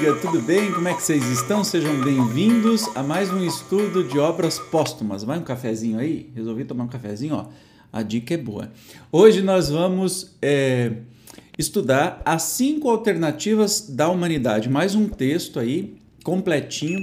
Amiga, 0.00 0.16
tudo 0.16 0.40
bem? 0.40 0.72
Como 0.72 0.88
é 0.88 0.94
que 0.94 1.02
vocês 1.02 1.22
estão? 1.26 1.62
Sejam 1.62 2.00
bem-vindos 2.00 2.88
a 2.96 3.02
mais 3.02 3.30
um 3.30 3.44
estudo 3.44 4.02
de 4.02 4.18
obras 4.18 4.58
póstumas. 4.58 5.22
Vai 5.22 5.38
um 5.38 5.42
cafezinho 5.42 5.98
aí? 5.98 6.32
Resolvi 6.34 6.64
tomar 6.64 6.84
um 6.84 6.88
cafezinho, 6.88 7.34
ó. 7.34 7.48
A 7.92 8.02
dica 8.02 8.32
é 8.32 8.38
boa. 8.38 8.72
Hoje 9.12 9.42
nós 9.42 9.68
vamos 9.68 10.34
é, 10.40 10.92
estudar 11.58 12.22
as 12.24 12.44
cinco 12.44 12.88
alternativas 12.88 13.90
da 13.90 14.08
humanidade. 14.08 14.70
Mais 14.70 14.94
um 14.94 15.06
texto 15.06 15.58
aí, 15.58 15.98
completinho, 16.24 16.98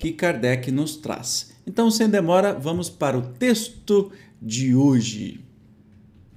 que 0.00 0.10
Kardec 0.10 0.72
nos 0.72 0.96
traz. 0.96 1.52
Então, 1.64 1.88
sem 1.88 2.08
demora, 2.08 2.52
vamos 2.52 2.90
para 2.90 3.16
o 3.16 3.22
texto 3.22 4.10
de 4.42 4.74
hoje. 4.74 5.44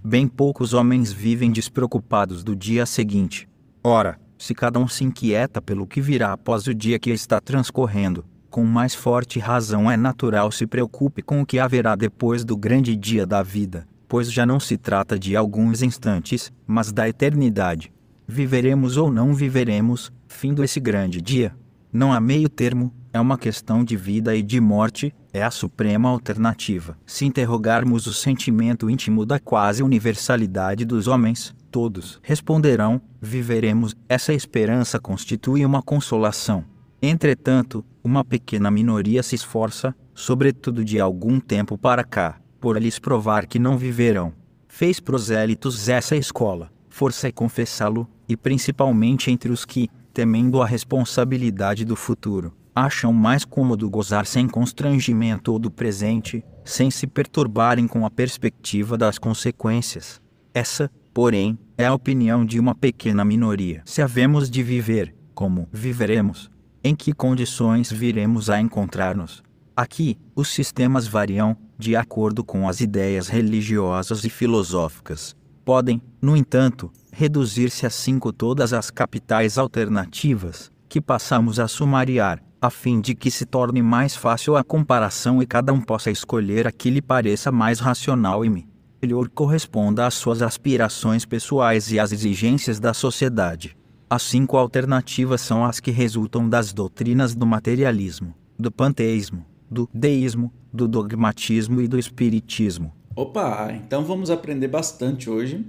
Bem 0.04 0.28
poucos 0.28 0.76
homens 0.76 1.12
vivem 1.12 1.52
despreocupados 1.52 2.44
do 2.44 2.56
dia 2.56 2.86
seguinte. 2.86 3.48
Ora, 3.84 4.20
se 4.38 4.54
cada 4.54 4.80
um 4.80 4.88
se 4.88 5.04
inquieta 5.04 5.62
pelo 5.62 5.88
que 5.88 6.02
virá 6.02 6.34
após 6.34 6.68
o 6.68 6.74
dia 6.74 7.00
que 7.00 7.10
está 7.10 7.40
transcorrendo, 7.40 8.26
com 8.50 8.64
mais 8.64 8.94
forte 8.94 9.40
razão 9.40 9.90
é 9.90 9.98
natural 9.98 10.52
se 10.52 10.68
preocupe 10.68 11.22
com 11.22 11.42
o 11.42 11.46
que 11.46 11.58
haverá 11.58 11.96
depois 11.96 12.46
do 12.46 12.56
grande 12.56 12.96
dia 12.96 13.26
da 13.26 13.42
vida, 13.42 13.88
pois 14.08 14.32
já 14.32 14.46
não 14.46 14.60
se 14.60 14.78
trata 14.78 15.18
de 15.18 15.36
alguns 15.36 15.82
instantes, 15.82 16.52
mas 16.68 16.92
da 16.92 17.10
eternidade. 17.10 17.92
Viveremos 18.28 18.96
ou 18.96 19.12
não 19.12 19.34
viveremos, 19.34 20.12
fim 20.28 20.54
esse 20.62 20.80
grande 20.80 21.20
dia. 21.20 21.56
Não 21.92 22.14
há 22.14 22.20
meio 22.20 22.48
termo, 22.48 22.94
é 23.14 23.22
uma 23.22 23.38
questão 23.38 23.84
de 23.84 23.96
vida 23.96 24.36
e 24.36 24.42
de 24.42 24.60
morte, 24.60 25.14
é 25.32 25.44
a 25.44 25.52
suprema 25.52 26.10
alternativa. 26.10 26.98
Se 27.06 27.26
interrogarmos 27.26 28.08
o 28.08 28.14
sentimento 28.14 28.90
íntimo 28.90 29.24
da 29.24 29.40
quase 29.40 29.84
universalidade 29.84 30.84
dos 30.84 31.08
homens, 31.08 31.56
todos 31.70 32.20
responderão: 32.24 33.00
viveremos. 33.22 33.96
Essa 34.10 34.34
esperança 34.34 35.00
constitui 35.00 35.64
uma 35.64 35.84
consolação. 35.84 36.66
Entretanto, 37.02 37.86
uma 38.04 38.26
pequena 38.26 38.72
minoria 38.72 39.22
se 39.22 39.36
esforça, 39.36 39.96
sobretudo 40.16 40.84
de 40.84 41.00
algum 41.00 41.40
tempo 41.40 41.78
para 41.78 42.04
cá, 42.04 42.40
por 42.60 42.82
lhes 42.82 42.98
provar 42.98 43.46
que 43.46 43.60
não 43.60 43.78
viverão. 43.78 44.34
Fez 44.68 45.00
prosélitos 45.00 45.88
essa 45.88 46.16
escola, 46.16 46.72
força 46.90 47.28
é 47.28 47.32
confessá-lo, 47.32 48.08
e 48.28 48.36
principalmente 48.36 49.30
entre 49.30 49.52
os 49.52 49.66
que, 49.66 49.90
temendo 50.14 50.62
a 50.62 50.66
responsabilidade 50.66 51.84
do 51.86 51.96
futuro, 51.96 52.54
acham 52.76 53.14
mais 53.14 53.46
cômodo 53.46 53.90
gozar 53.90 54.26
sem 54.26 54.48
constrangimento 54.48 55.52
ou 55.52 55.60
do 55.60 55.70
presente, 55.70 56.44
sem 56.64 56.90
se 56.90 57.06
perturbarem 57.06 57.88
com 57.88 58.06
a 58.06 58.10
perspectiva 58.10 58.98
das 58.98 59.18
consequências. 59.18 60.22
Essa, 60.54 60.90
porém, 61.14 61.58
é 61.78 61.86
a 61.86 61.94
opinião 61.94 62.46
de 62.46 62.60
uma 62.60 62.74
pequena 62.74 63.24
minoria. 63.24 63.82
Se 63.86 64.02
havemos 64.02 64.50
de 64.50 64.64
viver, 64.64 65.16
como 65.34 65.68
viveremos? 65.72 66.50
Em 66.84 66.96
que 66.96 67.14
condições 67.14 67.92
viremos 67.92 68.50
a 68.50 68.60
encontrar-nos? 68.60 69.42
Aqui, 69.76 70.18
os 70.36 70.50
sistemas 70.50 71.08
variam, 71.08 71.58
de 71.78 71.96
acordo 71.96 72.44
com 72.44 72.70
as 72.70 72.82
ideias 72.82 73.28
religiosas 73.28 74.24
e 74.24 74.30
filosóficas. 74.30 75.36
Podem, 75.66 76.02
no 76.22 76.38
entanto, 76.38 76.92
reduzir-se 77.12 77.86
a 77.86 77.90
cinco 77.90 78.32
todas 78.32 78.74
as 78.74 78.92
capitais 78.92 79.58
alternativas, 79.58 80.72
que 80.88 81.02
passamos 81.02 81.60
a 81.60 81.68
sumariar, 81.68 82.44
a 82.64 82.70
fim 82.70 83.02
de 83.02 83.14
que 83.14 83.30
se 83.30 83.46
torne 83.46 83.82
mais 83.82 84.16
fácil 84.16 84.56
a 84.56 84.64
comparação 84.64 85.44
e 85.44 85.46
cada 85.46 85.74
um 85.74 85.82
possa 85.82 86.10
escolher 86.10 86.66
a 86.66 86.72
que 86.72 86.90
lhe 86.90 87.02
pareça 87.02 87.52
mais 87.52 87.82
racional 87.82 88.46
e 88.46 88.50
me 88.50 88.66
melhor 89.02 89.28
corresponda 89.28 90.08
às 90.08 90.14
suas 90.14 90.42
aspirações 90.42 91.26
pessoais 91.26 91.92
e 91.92 92.00
às 92.00 92.14
exigências 92.14 92.80
da 92.80 92.94
sociedade. 92.94 93.76
As 94.10 94.24
cinco 94.24 94.56
alternativas 94.56 95.42
são 95.42 95.66
as 95.66 95.82
que 95.82 95.92
resultam 95.92 96.48
das 96.48 96.72
doutrinas 96.72 97.36
do 97.36 97.46
materialismo, 97.46 98.34
do 98.58 98.72
panteísmo, 98.72 99.46
do 99.70 99.90
deísmo, 99.94 100.50
do 100.72 100.88
dogmatismo 100.88 101.82
e 101.82 101.88
do 101.90 102.00
espiritismo. 102.00 102.94
Opa, 103.14 103.74
então 103.74 104.06
vamos 104.06 104.30
aprender 104.30 104.70
bastante 104.70 105.30
hoje, 105.30 105.66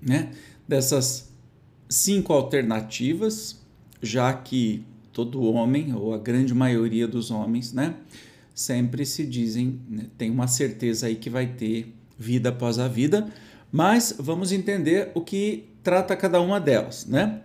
né? 0.00 0.30
Dessas 0.66 1.30
cinco 1.90 2.32
alternativas, 2.32 3.60
já 4.00 4.32
que 4.32 4.82
todo 5.12 5.42
homem, 5.42 5.94
ou 5.94 6.14
a 6.14 6.18
grande 6.18 6.54
maioria 6.54 7.06
dos 7.06 7.30
homens, 7.30 7.72
né? 7.72 7.96
Sempre 8.54 9.06
se 9.06 9.24
dizem, 9.26 9.80
né, 9.88 10.06
tem 10.18 10.30
uma 10.30 10.46
certeza 10.46 11.06
aí 11.06 11.16
que 11.16 11.30
vai 11.30 11.46
ter 11.46 11.94
vida 12.18 12.50
após 12.50 12.78
a 12.78 12.88
vida, 12.88 13.28
mas 13.72 14.14
vamos 14.18 14.52
entender 14.52 15.10
o 15.14 15.20
que 15.20 15.70
trata 15.82 16.16
cada 16.16 16.40
uma 16.40 16.60
delas, 16.60 17.06
né? 17.06 17.40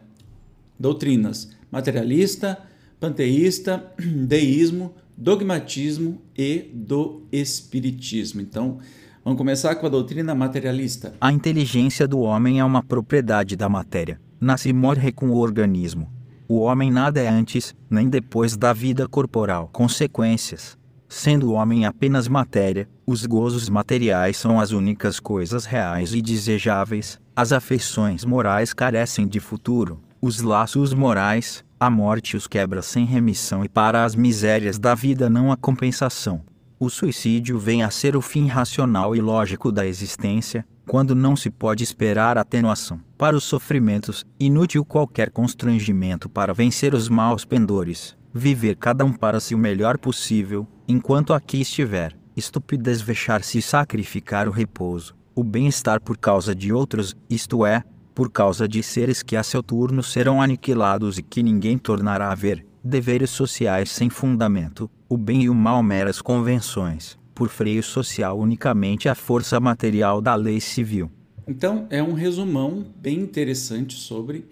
Doutrinas 0.77 1.55
materialista, 1.75 2.57
panteísta, 3.01 3.91
deísmo, 3.99 4.93
dogmatismo 5.17 6.21
e 6.37 6.71
do 6.73 7.23
espiritismo. 7.33 8.39
Então, 8.39 8.77
vamos 9.25 9.37
começar 9.37 9.75
com 9.75 9.85
a 9.85 9.89
doutrina 9.89 10.33
materialista. 10.33 11.13
A 11.19 11.33
inteligência 11.33 12.07
do 12.07 12.19
homem 12.19 12.61
é 12.61 12.63
uma 12.63 12.81
propriedade 12.81 13.57
da 13.57 13.67
matéria. 13.67 14.21
Nasce 14.39 14.69
e 14.69 14.73
morre 14.73 15.11
com 15.11 15.29
o 15.29 15.37
organismo. 15.37 16.14
O 16.47 16.59
homem 16.59 16.91
nada 16.91 17.19
é 17.19 17.27
antes, 17.27 17.75
nem 17.89 18.07
depois 18.07 18.55
da 18.55 18.71
vida 18.71 19.07
corporal. 19.07 19.69
Consequências. 19.73 20.77
Sendo 21.09 21.49
o 21.49 21.53
homem 21.53 21.85
apenas 21.85 22.27
matéria, 22.27 22.87
os 23.05 23.25
gozos 23.25 23.67
materiais 23.67 24.37
são 24.37 24.59
as 24.59 24.71
únicas 24.71 25.19
coisas 25.19 25.65
reais 25.65 26.13
e 26.13 26.21
desejáveis, 26.21 27.19
as 27.35 27.51
afeições 27.51 28.23
morais 28.23 28.73
carecem 28.73 29.27
de 29.27 29.39
futuro, 29.39 29.99
os 30.21 30.41
laços 30.41 30.93
morais, 30.93 31.63
a 31.79 31.89
morte 31.89 32.37
os 32.37 32.47
quebra 32.47 32.81
sem 32.81 33.05
remissão 33.05 33.63
e 33.65 33.69
para 33.69 34.03
as 34.03 34.15
misérias 34.15 34.77
da 34.77 34.93
vida 34.93 35.29
não 35.29 35.51
há 35.51 35.57
compensação. 35.57 36.41
O 36.77 36.89
suicídio 36.89 37.57
vem 37.57 37.83
a 37.83 37.89
ser 37.89 38.17
o 38.17 38.21
fim 38.21 38.47
racional 38.47 39.15
e 39.15 39.21
lógico 39.21 39.71
da 39.71 39.87
existência, 39.87 40.67
quando 40.85 41.15
não 41.15 41.33
se 41.33 41.49
pode 41.49 41.85
esperar 41.85 42.37
atenuação. 42.37 42.99
Para 43.17 43.37
os 43.37 43.45
sofrimentos, 43.45 44.25
inútil 44.37 44.83
qualquer 44.83 45.31
constrangimento 45.31 46.27
para 46.27 46.53
vencer 46.53 46.93
os 46.93 47.07
maus 47.07 47.45
pendores. 47.45 48.17
Viver 48.33 48.75
cada 48.75 49.05
um 49.05 49.13
para 49.13 49.39
si 49.39 49.55
o 49.55 49.57
melhor 49.57 49.97
possível, 49.97 50.67
enquanto 50.85 51.33
aqui 51.33 51.61
estiver, 51.61 52.13
estupidez 52.35 52.99
vexar-se 52.99 53.59
e 53.59 53.61
sacrificar 53.61 54.49
o 54.49 54.51
repouso, 54.51 55.15
o 55.33 55.45
bem-estar 55.45 56.01
por 56.01 56.17
causa 56.17 56.53
de 56.53 56.73
outros, 56.73 57.15
isto 57.29 57.65
é, 57.65 57.83
por 58.13 58.29
causa 58.29 58.67
de 58.67 58.83
seres 58.83 59.23
que 59.23 59.37
a 59.37 59.43
seu 59.43 59.63
turno 59.63 60.03
serão 60.03 60.41
aniquilados 60.41 61.17
e 61.17 61.23
que 61.23 61.41
ninguém 61.41 61.77
tornará 61.77 62.31
a 62.31 62.35
ver, 62.35 62.65
deveres 62.83 63.29
sociais 63.29 63.89
sem 63.89 64.09
fundamento, 64.09 64.91
o 65.07 65.17
bem 65.17 65.43
e 65.43 65.49
o 65.49 65.55
mal 65.55 65.83
meras 65.83 66.21
convenções, 66.21 67.17
por 67.33 67.49
freio 67.49 67.83
social 67.83 68.39
unicamente 68.39 69.07
a 69.07 69.15
força 69.15 69.59
material 69.59 70.21
da 70.21 70.35
lei 70.35 70.59
civil. 70.59 71.11
Então, 71.47 71.85
é 71.89 72.01
um 72.01 72.13
resumão 72.13 72.85
bem 72.97 73.19
interessante 73.19 73.95
sobre 73.95 74.45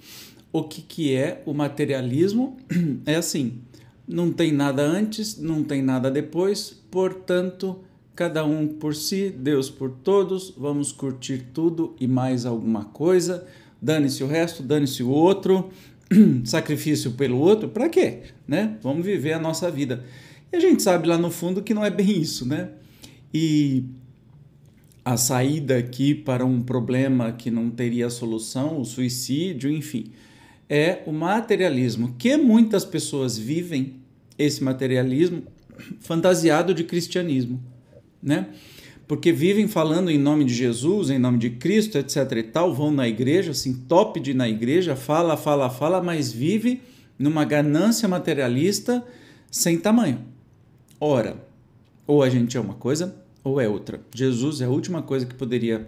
o 0.52 0.64
que, 0.64 0.82
que 0.82 1.16
é 1.16 1.42
o 1.46 1.54
materialismo. 1.54 2.58
É 3.06 3.16
assim, 3.16 3.60
não 4.08 4.32
tem 4.32 4.52
nada 4.52 4.84
antes, 4.84 5.38
não 5.40 5.64
tem 5.64 5.82
nada 5.82 6.12
depois, 6.12 6.82
portanto, 6.92 7.80
cada 8.16 8.46
um 8.46 8.68
por 8.68 8.94
si, 8.96 9.30
Deus 9.30 9.70
por 9.70 9.90
todos, 9.90 10.54
vamos 10.56 10.92
curtir 10.92 11.48
tudo 11.54 11.96
e 12.00 12.08
mais 12.08 12.46
alguma 12.46 12.86
coisa. 12.86 13.48
Dane-se 13.82 14.24
o 14.24 14.28
resto, 14.28 14.62
dane-se 14.62 15.02
o 15.02 15.10
outro, 15.10 15.70
sacrifício 16.46 17.12
pelo 17.12 17.38
outro, 17.38 17.70
para 17.70 17.90
quê? 17.90 18.20
Né? 18.48 18.78
Vamos 18.82 19.06
viver 19.06 19.34
a 19.34 19.40
nossa 19.40 19.72
vida. 19.72 20.04
E 20.54 20.56
a 20.56 20.60
gente 20.60 20.82
sabe 20.82 21.08
lá 21.08 21.18
no 21.18 21.32
fundo 21.32 21.62
que 21.62 21.74
não 21.74 21.84
é 21.84 21.90
bem 21.90 22.22
isso, 22.22 22.48
né? 22.48 22.70
E 23.34 23.84
a 25.04 25.18
saída 25.18 25.78
aqui 25.78 26.14
para 26.16 26.46
um 26.46 26.62
problema 26.62 27.34
que 27.34 27.52
não 27.52 27.70
teria 27.70 28.10
solução, 28.10 28.80
o 28.80 28.86
suicídio, 28.86 29.70
enfim 29.70 30.12
é 30.70 31.04
o 31.06 31.12
materialismo, 31.12 32.16
que 32.18 32.36
muitas 32.38 32.84
pessoas 32.86 33.38
vivem 33.38 33.94
esse 34.40 34.64
materialismo 34.64 35.44
fantasiado 36.00 36.74
de 36.74 36.84
cristianismo, 36.84 37.62
né? 38.22 38.48
Porque 39.08 39.32
vivem 39.32 39.68
falando 39.68 40.10
em 40.10 40.18
nome 40.18 40.46
de 40.46 40.54
Jesus, 40.54 41.12
em 41.12 41.20
nome 41.20 41.38
de 41.38 41.52
Cristo, 41.52 42.00
etc 42.00 42.32
e 42.38 42.44
tal, 42.44 42.74
vão 42.74 42.90
na 42.90 43.08
igreja, 43.08 43.52
assim, 43.52 43.74
top 43.88 44.20
de 44.20 44.34
na 44.34 44.50
igreja, 44.50 44.96
fala, 44.96 45.38
fala, 45.38 45.70
fala, 45.70 46.02
mas 46.02 46.32
vive 46.32 46.82
numa 47.20 47.46
ganância 47.46 48.08
materialista 48.08 49.06
sem 49.52 49.78
tamanho. 49.78 50.22
Ora, 51.06 51.36
ou 52.08 52.24
a 52.24 52.30
gente 52.30 52.56
é 52.56 52.60
uma 52.62 52.76
coisa 52.76 53.14
ou 53.44 53.60
é 53.60 53.68
outra. 53.68 54.00
Jesus 54.16 54.62
é 54.62 54.64
a 54.64 54.70
última 54.70 55.02
coisa 55.02 55.26
que 55.26 55.36
poderia 55.36 55.86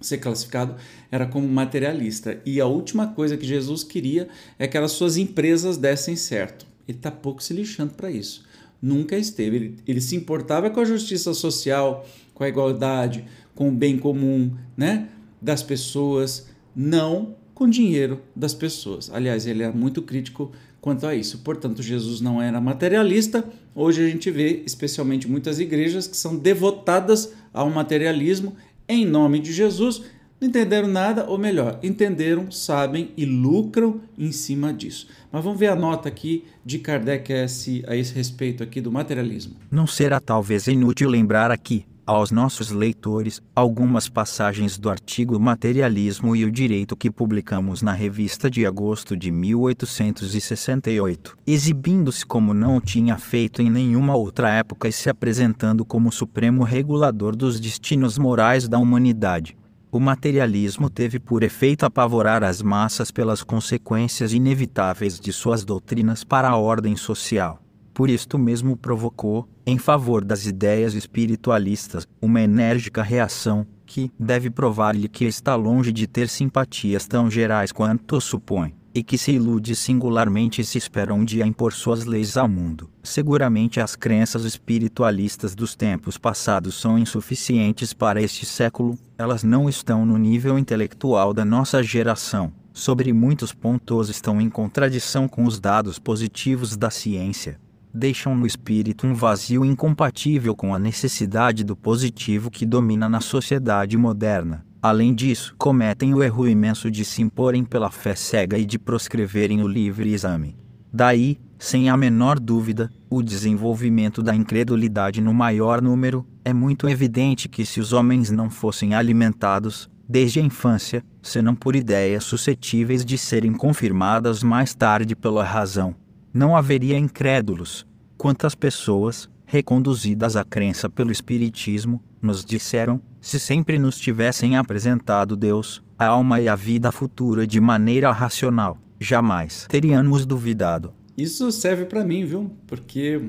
ser 0.00 0.18
classificado 0.18 0.76
era 1.10 1.26
como 1.26 1.48
materialista. 1.48 2.40
E 2.46 2.60
a 2.60 2.66
última 2.66 3.08
coisa 3.08 3.36
que 3.36 3.44
Jesus 3.44 3.82
queria 3.82 4.28
é 4.56 4.68
que 4.68 4.78
as 4.78 4.92
suas 4.92 5.16
empresas 5.16 5.76
dessem 5.76 6.14
certo. 6.14 6.68
Ele 6.86 6.96
está 6.98 7.10
pouco 7.10 7.42
se 7.42 7.52
lixando 7.52 7.94
para 7.94 8.12
isso. 8.12 8.44
Nunca 8.80 9.16
esteve. 9.16 9.56
Ele, 9.56 9.76
ele 9.84 10.00
se 10.00 10.14
importava 10.14 10.70
com 10.70 10.78
a 10.78 10.84
justiça 10.84 11.34
social, 11.34 12.06
com 12.32 12.44
a 12.44 12.48
igualdade, 12.48 13.24
com 13.56 13.70
o 13.70 13.72
bem 13.72 13.98
comum 13.98 14.56
né, 14.76 15.08
das 15.42 15.64
pessoas, 15.64 16.46
não 16.76 17.34
com 17.56 17.64
o 17.64 17.68
dinheiro 17.68 18.22
das 18.36 18.54
pessoas. 18.54 19.10
Aliás, 19.12 19.48
ele 19.48 19.64
é 19.64 19.72
muito 19.72 20.00
crítico 20.00 20.52
quanto 20.80 21.06
a 21.06 21.14
isso. 21.14 21.38
Portanto, 21.38 21.82
Jesus 21.82 22.20
não 22.20 22.40
era 22.40 22.60
materialista. 22.60 23.44
Hoje 23.74 24.04
a 24.04 24.08
gente 24.08 24.30
vê, 24.30 24.62
especialmente 24.64 25.28
muitas 25.28 25.58
igrejas 25.58 26.06
que 26.06 26.16
são 26.16 26.36
devotadas 26.36 27.32
ao 27.52 27.70
materialismo 27.70 28.56
em 28.88 29.04
nome 29.04 29.38
de 29.40 29.52
Jesus. 29.52 30.02
Não 30.40 30.48
entenderam 30.48 30.86
nada, 30.86 31.26
ou 31.28 31.36
melhor, 31.36 31.80
entenderam, 31.82 32.48
sabem 32.50 33.10
e 33.16 33.24
lucram 33.24 34.00
em 34.16 34.30
cima 34.30 34.72
disso. 34.72 35.08
Mas 35.32 35.42
vamos 35.42 35.58
ver 35.58 35.66
a 35.66 35.74
nota 35.74 36.08
aqui 36.08 36.44
de 36.64 36.78
Kardec 36.78 37.32
a 37.32 37.44
esse, 37.44 37.84
a 37.88 37.96
esse 37.96 38.14
respeito 38.14 38.62
aqui 38.62 38.80
do 38.80 38.92
materialismo. 38.92 39.56
Não 39.68 39.86
será 39.86 40.20
talvez 40.20 40.68
inútil 40.68 41.10
lembrar 41.10 41.50
aqui 41.50 41.84
aos 42.08 42.30
nossos 42.30 42.70
leitores 42.70 43.42
algumas 43.54 44.08
passagens 44.08 44.78
do 44.78 44.88
artigo 44.88 45.38
Materialismo 45.38 46.34
e 46.34 46.46
o 46.46 46.50
Direito 46.50 46.96
que 46.96 47.10
publicamos 47.10 47.82
na 47.82 47.92
revista 47.92 48.50
de 48.50 48.64
agosto 48.64 49.14
de 49.14 49.30
1868, 49.30 51.36
exibindo-se 51.46 52.24
como 52.24 52.54
não 52.54 52.80
tinha 52.80 53.18
feito 53.18 53.60
em 53.60 53.68
nenhuma 53.68 54.16
outra 54.16 54.48
época 54.48 54.88
e 54.88 54.92
se 54.92 55.10
apresentando 55.10 55.84
como 55.84 56.10
supremo 56.10 56.64
regulador 56.64 57.36
dos 57.36 57.60
destinos 57.60 58.16
morais 58.16 58.66
da 58.66 58.78
humanidade. 58.78 59.54
O 59.92 60.00
materialismo 60.00 60.88
teve 60.88 61.18
por 61.18 61.42
efeito 61.42 61.84
apavorar 61.84 62.42
as 62.42 62.62
massas 62.62 63.10
pelas 63.10 63.42
consequências 63.42 64.32
inevitáveis 64.32 65.20
de 65.20 65.30
suas 65.30 65.62
doutrinas 65.62 66.24
para 66.24 66.48
a 66.48 66.56
ordem 66.56 66.96
social 66.96 67.60
por 67.98 68.08
isto 68.08 68.38
mesmo 68.38 68.76
provocou, 68.76 69.48
em 69.66 69.76
favor 69.76 70.24
das 70.24 70.46
ideias 70.46 70.94
espiritualistas, 70.94 72.06
uma 72.22 72.40
enérgica 72.40 73.02
reação, 73.02 73.66
que 73.84 74.08
deve 74.16 74.50
provar-lhe 74.50 75.08
que 75.08 75.24
está 75.24 75.56
longe 75.56 75.90
de 75.90 76.06
ter 76.06 76.28
simpatias 76.28 77.08
tão 77.08 77.28
gerais 77.28 77.72
quanto 77.72 78.20
supõe, 78.20 78.72
e 78.94 79.02
que 79.02 79.18
se 79.18 79.32
ilude 79.32 79.74
singularmente 79.74 80.64
se 80.64 80.78
espera 80.78 81.12
um 81.12 81.24
dia 81.24 81.44
impor 81.44 81.72
suas 81.72 82.04
leis 82.04 82.36
ao 82.36 82.48
mundo. 82.48 82.88
Seguramente 83.02 83.80
as 83.80 83.96
crenças 83.96 84.44
espiritualistas 84.44 85.56
dos 85.56 85.74
tempos 85.74 86.16
passados 86.16 86.80
são 86.80 87.00
insuficientes 87.00 87.92
para 87.92 88.22
este 88.22 88.46
século, 88.46 88.96
elas 89.18 89.42
não 89.42 89.68
estão 89.68 90.06
no 90.06 90.16
nível 90.16 90.56
intelectual 90.56 91.34
da 91.34 91.44
nossa 91.44 91.82
geração. 91.82 92.52
Sobre 92.72 93.12
muitos 93.12 93.52
pontos 93.52 94.08
estão 94.08 94.40
em 94.40 94.48
contradição 94.48 95.26
com 95.26 95.44
os 95.44 95.58
dados 95.58 95.98
positivos 95.98 96.76
da 96.76 96.90
ciência 96.90 97.58
deixam 97.98 98.34
no 98.34 98.46
espírito 98.46 99.06
um 99.06 99.12
vazio 99.12 99.64
incompatível 99.64 100.54
com 100.54 100.74
a 100.74 100.78
necessidade 100.78 101.64
do 101.64 101.76
positivo 101.76 102.50
que 102.50 102.64
domina 102.64 103.08
na 103.08 103.20
sociedade 103.20 103.96
moderna. 103.98 104.64
Além 104.80 105.12
disso, 105.12 105.54
cometem 105.58 106.14
o 106.14 106.22
erro 106.22 106.48
imenso 106.48 106.90
de 106.90 107.04
se 107.04 107.20
imporem 107.20 107.64
pela 107.64 107.90
fé 107.90 108.14
cega 108.14 108.56
e 108.56 108.64
de 108.64 108.78
proscreverem 108.78 109.62
o 109.62 109.68
livre 109.68 110.12
exame. 110.12 110.56
Daí, 110.92 111.38
sem 111.58 111.90
a 111.90 111.96
menor 111.96 112.38
dúvida, 112.38 112.88
o 113.10 113.20
desenvolvimento 113.20 114.22
da 114.22 114.34
incredulidade 114.34 115.20
no 115.20 115.34
maior 115.34 115.82
número, 115.82 116.24
é 116.44 116.52
muito 116.52 116.88
evidente 116.88 117.48
que 117.48 117.66
se 117.66 117.80
os 117.80 117.92
homens 117.92 118.30
não 118.30 118.48
fossem 118.48 118.94
alimentados, 118.94 119.90
desde 120.08 120.38
a 120.38 120.42
infância, 120.42 121.04
senão 121.20 121.54
por 121.56 121.74
ideias 121.74 122.22
suscetíveis 122.22 123.04
de 123.04 123.18
serem 123.18 123.52
confirmadas 123.52 124.42
mais 124.42 124.74
tarde 124.74 125.16
pela 125.16 125.42
razão, 125.42 125.94
não 126.32 126.56
haveria 126.56 126.96
incrédulos. 126.96 127.87
Quantas 128.18 128.52
pessoas, 128.52 129.30
reconduzidas 129.46 130.34
à 130.34 130.42
crença 130.42 130.90
pelo 130.90 131.12
Espiritismo, 131.12 132.02
nos 132.20 132.44
disseram, 132.44 133.00
se 133.20 133.38
sempre 133.38 133.78
nos 133.78 133.96
tivessem 133.96 134.56
apresentado 134.56 135.36
Deus, 135.36 135.80
a 135.96 136.06
alma 136.08 136.40
e 136.40 136.48
a 136.48 136.56
vida 136.56 136.90
futura 136.90 137.46
de 137.46 137.60
maneira 137.60 138.10
racional, 138.10 138.76
jamais 138.98 139.68
teríamos 139.68 140.26
duvidado. 140.26 140.92
Isso 141.16 141.52
serve 141.52 141.84
para 141.84 142.04
mim, 142.04 142.24
viu? 142.24 142.50
Porque 142.66 143.22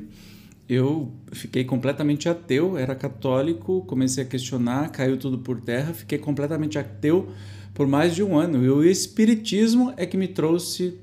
eu 0.68 1.14
fiquei 1.34 1.64
completamente 1.64 2.28
ateu, 2.28 2.76
era 2.76 2.96
católico, 2.96 3.84
comecei 3.86 4.24
a 4.24 4.28
questionar, 4.28 4.90
caiu 4.90 5.18
tudo 5.18 5.38
por 5.38 5.62
terra, 5.62 5.94
fiquei 5.94 6.18
completamente 6.18 6.80
ateu 6.80 7.30
por 7.76 7.88
mais 7.88 8.16
de 8.16 8.24
um 8.24 8.36
ano. 8.36 8.66
E 8.66 8.70
o 8.72 8.84
Espiritismo 8.84 9.94
é 9.98 10.08
que 10.08 10.18
me 10.18 10.28
trouxe 10.28 10.98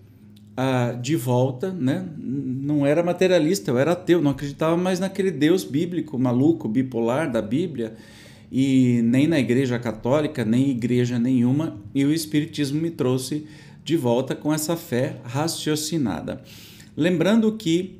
ah, 0.56 0.93
de 0.93 1.17
volta, 1.17 1.70
né? 1.70 2.08
Não 2.19 2.87
era 2.87 3.03
materialista, 3.03 3.70
eu 3.70 3.79
era 3.79 3.93
ateu, 3.93 4.23
não 4.23 4.31
acreditava 4.31 4.76
mais 4.76 4.99
naquele 4.99 5.31
Deus 5.31 5.64
bíblico, 5.64 6.19
maluco, 6.19 6.69
bipolar 6.69 7.31
da 7.31 7.43
Bíblia, 7.43 7.94
e 8.50 9.00
nem 9.05 9.26
na 9.26 9.38
igreja 9.38 9.79
católica, 9.79 10.44
nem 10.44 10.70
igreja 10.70 11.19
nenhuma, 11.19 11.76
e 11.94 12.05
o 12.05 12.12
Espiritismo 12.12 12.81
me 12.81 12.91
trouxe 12.91 13.47
de 13.85 13.97
volta 13.97 14.35
com 14.35 14.53
essa 14.53 14.76
fé 14.76 15.17
raciocinada. 15.25 16.43
Lembrando 16.97 17.52
que 17.52 17.99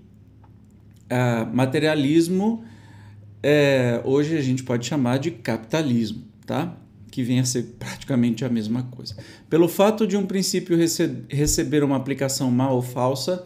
ah, 1.11 1.49
materialismo 1.53 2.65
é, 3.43 4.01
hoje 4.05 4.37
a 4.37 4.41
gente 4.41 4.65
pode 4.65 4.87
chamar 4.87 5.19
de 5.19 5.31
capitalismo, 5.31 6.25
tá? 6.45 6.75
Que 7.17 7.23
vem 7.23 7.41
a 7.41 7.47
ser 7.47 7.77
praticamente 7.79 8.45
a 8.45 8.49
mesma 8.51 8.83
coisa. 8.83 9.17
Pelo 9.49 9.69
fato 9.69 10.07
de 10.07 10.19
um 10.19 10.27
princípio 10.27 10.77
rece 10.77 11.23
receber 11.31 11.83
uma 11.83 11.97
aplicação 11.97 12.51
mal 12.51 12.75
ou 12.75 12.83
falsa, 12.83 13.43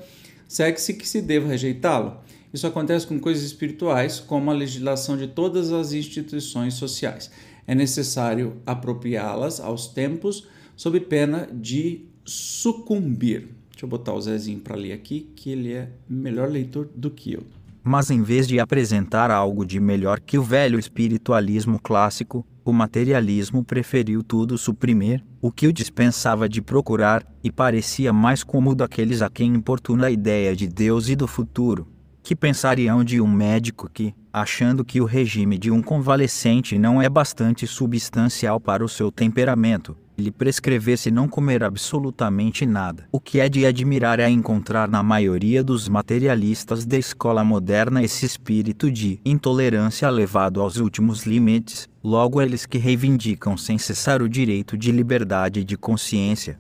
segue-se 0.49 0.95
que 0.95 1.07
se 1.07 1.23
deva 1.23 1.47
rejeitá-lo. 1.47 2.17
Isso 2.53 2.67
acontece 2.67 3.07
com 3.07 3.21
coisas 3.21 3.45
espirituais, 3.45 4.19
como 4.19 4.51
a 4.51 4.55
legislação 4.55 5.17
de 5.17 5.29
todas 5.29 5.71
as 5.71 5.93
instituições 5.93 6.75
sociais. 6.75 7.31
É 7.65 7.73
necessário 7.73 8.57
apropriá-las 8.67 9.61
aos 9.61 9.87
tempos, 9.87 10.49
sob 10.75 10.99
pena 10.99 11.49
de 11.55 12.07
sucumbir. 12.25 13.51
Deixa 13.71 13.85
eu 13.85 13.89
botar 13.89 14.15
o 14.15 14.21
Zezinho 14.21 14.59
para 14.59 14.75
ler 14.75 14.95
aqui, 14.95 15.31
que 15.37 15.49
ele 15.49 15.75
é 15.75 15.91
melhor 16.09 16.49
leitor 16.49 16.91
do 16.93 17.09
que 17.09 17.35
eu. 17.35 17.45
Mas 17.85 18.11
em 18.11 18.21
vez 18.21 18.49
de 18.49 18.59
apresentar 18.59 19.31
algo 19.31 19.65
de 19.65 19.79
melhor 19.79 20.19
que 20.19 20.37
o 20.37 20.43
velho 20.43 20.77
espiritualismo 20.77 21.79
clássico, 21.81 22.45
o 22.65 22.73
materialismo 22.73 23.65
preferiu 23.65 24.23
tudo 24.23 24.59
suprimir, 24.59 25.25
o 25.41 25.51
que 25.51 25.67
o 25.67 25.73
dispensava 25.73 26.49
de 26.49 26.61
procurar, 26.61 27.25
e 27.43 27.51
parecia 27.51 28.13
mais 28.13 28.43
cômodo 28.45 28.85
aqueles 28.85 29.23
a 29.23 29.31
quem 29.31 29.55
importuna 29.55 30.07
a 30.07 30.11
ideia 30.11 30.55
de 30.55 30.67
Deus 30.67 31.09
e 31.09 31.17
do 31.17 31.27
futuro. 31.27 31.89
Que 32.23 32.37
pensariam 32.37 33.03
de 33.03 33.21
um 33.21 33.27
médico 33.27 33.89
que, 33.93 34.15
achando 34.33 34.85
que 34.85 35.01
o 35.01 35.05
regime 35.05 35.59
de 35.59 35.71
um 35.71 35.83
convalescente 35.83 36.79
não 36.79 37.01
é 37.01 37.09
bastante 37.09 37.67
substancial 37.67 38.61
para 38.61 38.85
o 38.85 38.89
seu 38.89 39.11
temperamento, 39.11 39.97
lhe 40.21 40.31
prescrevesse 40.31 41.11
não 41.11 41.27
comer 41.27 41.65
absolutamente 41.65 42.67
nada. 42.67 43.09
O 43.11 43.19
que 43.19 43.41
é 43.41 43.49
de 43.49 43.65
admirar 43.65 44.21
é 44.21 44.29
encontrar 44.29 44.89
na 44.89 45.03
maioria 45.03 45.65
dos 45.65 45.89
materialistas 45.89 46.85
da 46.85 46.99
escola 46.99 47.43
moderna 47.43 48.03
esse 48.03 48.27
espírito 48.27 48.91
de 48.91 49.19
intolerância 49.25 50.09
levado 50.11 50.61
aos 50.61 50.77
últimos 50.77 51.25
limites, 51.25 51.89
logo 52.05 52.41
eles 52.41 52.67
que 52.67 52.79
reivindicam 52.79 53.57
sem 53.57 53.79
cessar 53.79 54.23
o 54.23 54.29
direito 54.29 54.77
de 54.77 54.93
liberdade 54.93 55.65
de 55.65 55.77
consciência. 55.77 56.59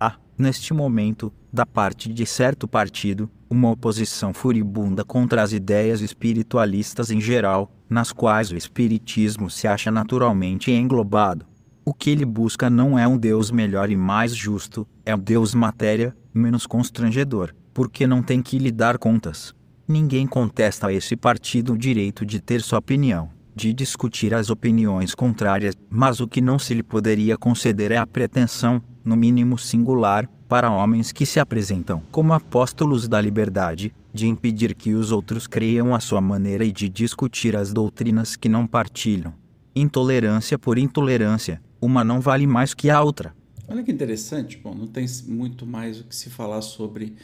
Há, 0.00 0.16
neste 0.36 0.72
momento, 0.72 1.32
da 1.52 1.66
parte 1.66 2.12
de 2.12 2.24
certo 2.24 2.66
partido, 2.66 3.30
uma 3.50 3.70
oposição 3.70 4.34
furibunda 4.34 5.04
contra 5.04 5.42
as 5.42 5.52
ideias 5.52 6.00
espiritualistas 6.00 7.10
em 7.10 7.20
geral, 7.20 7.72
nas 7.88 8.12
quais 8.12 8.50
o 8.50 8.56
espiritismo 8.56 9.50
se 9.50 9.66
acha 9.66 9.90
naturalmente 9.90 10.70
englobado. 10.70 11.46
O 11.84 11.94
que 11.94 12.10
ele 12.10 12.24
busca 12.24 12.68
não 12.68 12.98
é 12.98 13.08
um 13.08 13.16
Deus 13.16 13.50
melhor 13.50 13.90
e 13.90 13.96
mais 13.96 14.34
justo, 14.34 14.86
é 15.06 15.14
um 15.14 15.18
Deus 15.18 15.54
matéria, 15.54 16.14
menos 16.34 16.66
constrangedor, 16.66 17.54
porque 17.72 18.06
não 18.06 18.22
tem 18.22 18.42
que 18.42 18.58
lhe 18.58 18.70
dar 18.70 18.98
contas. 18.98 19.54
Ninguém 19.86 20.26
contesta 20.26 20.88
a 20.88 20.92
esse 20.92 21.16
partido 21.16 21.72
o 21.72 21.78
direito 21.78 22.26
de 22.26 22.40
ter 22.40 22.60
sua 22.60 22.78
opinião, 22.78 23.30
de 23.56 23.72
discutir 23.72 24.34
as 24.34 24.50
opiniões 24.50 25.14
contrárias, 25.14 25.74
mas 25.88 26.20
o 26.20 26.28
que 26.28 26.42
não 26.42 26.58
se 26.58 26.74
lhe 26.74 26.82
poderia 26.82 27.38
conceder 27.38 27.90
é 27.90 27.96
a 27.96 28.06
pretensão, 28.06 28.82
no 29.02 29.16
mínimo 29.16 29.56
singular, 29.56 30.28
para 30.48 30.70
homens 30.70 31.12
que 31.12 31.26
se 31.26 31.38
apresentam 31.38 32.02
como 32.10 32.32
apóstolos 32.32 33.06
da 33.06 33.20
liberdade, 33.20 33.94
de 34.12 34.26
impedir 34.26 34.74
que 34.74 34.94
os 34.94 35.12
outros 35.12 35.46
creiam 35.46 35.94
a 35.94 36.00
sua 36.00 36.20
maneira 36.20 36.64
e 36.64 36.72
de 36.72 36.88
discutir 36.88 37.54
as 37.54 37.72
doutrinas 37.72 38.34
que 38.34 38.48
não 38.48 38.66
partilham. 38.66 39.34
Intolerância 39.76 40.58
por 40.58 40.78
intolerância, 40.78 41.60
uma 41.80 42.02
não 42.02 42.20
vale 42.20 42.46
mais 42.46 42.72
que 42.72 42.88
a 42.88 43.02
outra. 43.02 43.34
Olha 43.68 43.82
que 43.82 43.92
interessante, 43.92 44.56
bom, 44.56 44.74
não 44.74 44.86
tem 44.86 45.06
muito 45.26 45.66
mais 45.66 46.00
o 46.00 46.04
que 46.04 46.16
se 46.16 46.30
falar 46.30 46.62
sobre 46.62 47.14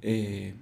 é, 0.00 0.52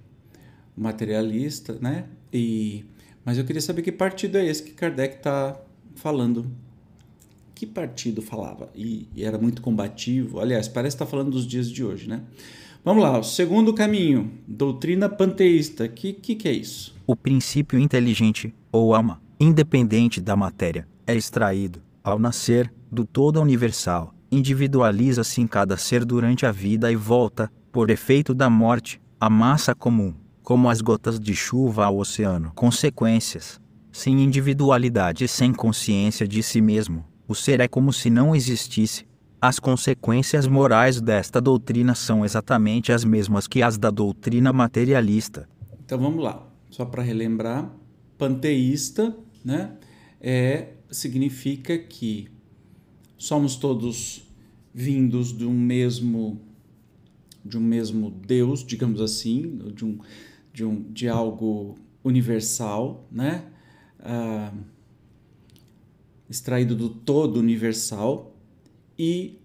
materialista, 0.75 1.77
né? 1.79 2.05
E, 2.33 2.83
mas 3.23 3.37
eu 3.37 3.45
queria 3.45 3.61
saber 3.61 3.83
que 3.83 3.91
partido 3.91 4.37
é 4.37 4.45
esse 4.45 4.63
que 4.63 4.71
Kardec 4.71 5.17
está 5.17 5.55
falando. 5.95 6.49
Que 7.57 7.65
partido 7.65 8.21
falava? 8.21 8.69
E, 8.75 9.07
e, 9.15 9.23
era 9.23 9.39
muito 9.39 9.63
combativo. 9.63 10.39
Aliás, 10.39 10.67
parece 10.67 10.95
estar 10.95 11.05
tá 11.05 11.09
falando 11.09 11.31
dos 11.31 11.47
dias 11.47 11.67
de 11.67 11.83
hoje, 11.83 12.07
né? 12.07 12.21
Vamos 12.85 13.01
lá, 13.01 13.17
o 13.17 13.23
segundo 13.23 13.73
caminho, 13.73 14.29
doutrina 14.47 15.09
panteísta. 15.09 15.85
O 15.85 15.89
que, 15.89 16.13
que, 16.13 16.35
que 16.35 16.47
é 16.47 16.51
isso? 16.51 16.95
O 17.07 17.15
princípio 17.15 17.79
inteligente, 17.79 18.53
ou 18.71 18.93
alma, 18.93 19.19
independente 19.39 20.21
da 20.21 20.35
matéria, 20.35 20.87
é 21.07 21.15
extraído, 21.15 21.81
ao 22.03 22.19
nascer, 22.19 22.71
do 22.91 23.03
todo 23.05 23.41
universal, 23.41 24.13
individualiza-se 24.31 25.41
em 25.41 25.47
cada 25.47 25.77
ser 25.77 26.05
durante 26.05 26.45
a 26.45 26.51
vida 26.51 26.91
e 26.91 26.95
volta, 26.95 27.51
por 27.71 27.89
efeito 27.89 28.35
da 28.35 28.51
morte, 28.51 29.01
à 29.19 29.31
massa 29.31 29.73
comum, 29.73 30.13
como 30.43 30.69
as 30.69 30.79
gotas 30.79 31.19
de 31.19 31.33
chuva 31.33 31.85
ao 31.85 31.97
oceano. 31.97 32.51
Consequências: 32.53 33.59
sem 33.91 34.23
individualidade 34.23 35.23
e 35.23 35.27
sem 35.27 35.51
consciência 35.51 36.27
de 36.27 36.43
si 36.43 36.61
mesmo, 36.61 37.03
o 37.27 37.35
ser 37.35 37.59
é 37.59 37.67
como 37.67 37.91
se 37.91 38.09
não 38.09 38.35
existisse. 38.35 39.05
As 39.39 39.59
consequências 39.59 40.47
morais 40.47 40.99
desta 40.99 41.39
doutrina 41.39 41.93
são 41.93 42.25
exatamente 42.25 42.91
as 42.91 43.03
mesmas 43.03 43.47
que 43.47 43.61
as 43.61 43.77
da 43.77 43.91
doutrina 43.91 44.51
materialista. 44.51 45.47
Então 45.85 45.99
vamos 45.99 46.23
lá, 46.23 46.47
só 46.71 46.85
para 46.85 47.03
relembrar, 47.03 47.71
panteísta, 48.17 49.15
né, 49.45 49.75
é 50.19 50.73
significa 50.89 51.77
que 51.77 52.29
somos 53.17 53.55
todos 53.55 54.27
vindos 54.73 55.37
de 55.37 55.45
um 55.45 55.53
mesmo 55.53 56.41
de 57.43 57.57
um 57.57 57.61
mesmo 57.61 58.09
Deus, 58.09 58.65
digamos 58.65 58.99
assim, 58.99 59.59
de 59.73 59.85
um 59.85 59.99
de, 60.53 60.65
um, 60.65 60.81
de 60.91 61.07
algo 61.07 61.75
universal, 62.03 63.07
né? 63.11 63.43
Ah, 63.99 64.51
extraído 66.29 66.75
do 66.75 66.89
todo 66.89 67.37
universal 67.37 68.35
e 68.97 69.39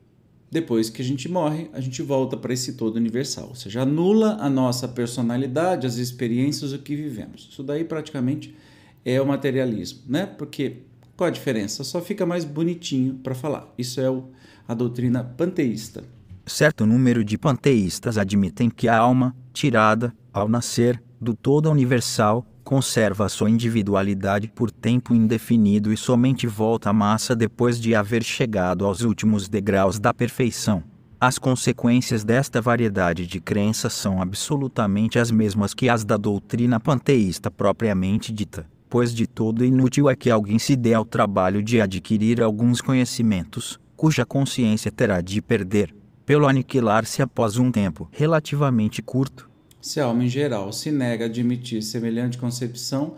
depois 0.50 0.90
que 0.90 1.00
a 1.00 1.04
gente 1.04 1.30
morre, 1.30 1.70
a 1.72 1.80
gente 1.80 2.02
volta 2.02 2.36
para 2.36 2.52
esse 2.52 2.74
todo 2.74 2.96
universal, 2.96 3.48
ou 3.48 3.54
seja, 3.54 3.82
anula 3.82 4.36
a 4.38 4.50
nossa 4.50 4.86
personalidade, 4.86 5.86
as 5.86 5.96
experiências, 5.96 6.72
o 6.72 6.78
que 6.78 6.94
vivemos. 6.94 7.48
Isso 7.50 7.62
daí 7.62 7.84
praticamente 7.84 8.54
é 9.02 9.18
o 9.18 9.26
materialismo, 9.26 10.02
né? 10.06 10.26
Porque 10.26 10.82
qual 11.16 11.28
a 11.28 11.30
diferença? 11.30 11.82
Só 11.84 12.02
fica 12.02 12.26
mais 12.26 12.44
bonitinho 12.44 13.14
para 13.14 13.34
falar. 13.34 13.72
Isso 13.78 13.98
é 13.98 14.10
o, 14.10 14.24
a 14.68 14.74
doutrina 14.74 15.24
panteísta. 15.24 16.04
Certo 16.44 16.84
número 16.84 17.24
de 17.24 17.38
panteístas 17.38 18.18
admitem 18.18 18.68
que 18.68 18.88
a 18.88 18.98
alma, 18.98 19.34
tirada, 19.54 20.12
ao 20.32 20.48
nascer, 20.48 21.02
do 21.20 21.34
todo 21.34 21.70
universal, 21.70 22.44
conserva 22.72 23.28
sua 23.28 23.50
individualidade 23.50 24.48
por 24.48 24.70
tempo 24.70 25.14
indefinido 25.14 25.92
e 25.92 25.96
somente 25.96 26.46
volta 26.46 26.88
à 26.88 26.92
massa 26.94 27.36
depois 27.36 27.78
de 27.78 27.94
haver 27.94 28.24
chegado 28.24 28.86
aos 28.86 29.02
últimos 29.02 29.46
degraus 29.46 29.98
da 29.98 30.14
perfeição. 30.14 30.82
As 31.20 31.38
consequências 31.38 32.24
desta 32.24 32.62
variedade 32.62 33.26
de 33.26 33.42
crenças 33.42 33.92
são 33.92 34.22
absolutamente 34.22 35.18
as 35.18 35.30
mesmas 35.30 35.74
que 35.74 35.86
as 35.90 36.02
da 36.02 36.16
doutrina 36.16 36.80
panteísta 36.80 37.50
propriamente 37.50 38.32
dita 38.32 38.66
pois 38.88 39.14
de 39.14 39.26
todo 39.26 39.64
inútil 39.66 40.08
é 40.08 40.16
que 40.16 40.30
alguém 40.30 40.58
se 40.58 40.74
dê 40.74 40.94
ao 40.94 41.04
trabalho 41.04 41.62
de 41.62 41.78
adquirir 41.78 42.42
alguns 42.42 42.80
conhecimentos, 42.80 43.78
cuja 43.96 44.24
consciência 44.24 44.90
terá 44.90 45.20
de 45.20 45.42
perder, 45.42 45.94
pelo 46.24 46.46
aniquilar-se 46.46 47.20
após 47.20 47.58
um 47.58 47.70
tempo 47.70 48.08
relativamente 48.12 49.02
curto. 49.02 49.51
Se 49.82 49.98
a 49.98 50.04
alma 50.04 50.24
em 50.24 50.28
geral 50.28 50.72
se 50.72 50.92
nega 50.92 51.24
a 51.24 51.26
admitir 51.26 51.82
semelhante 51.82 52.38
concepção, 52.38 53.16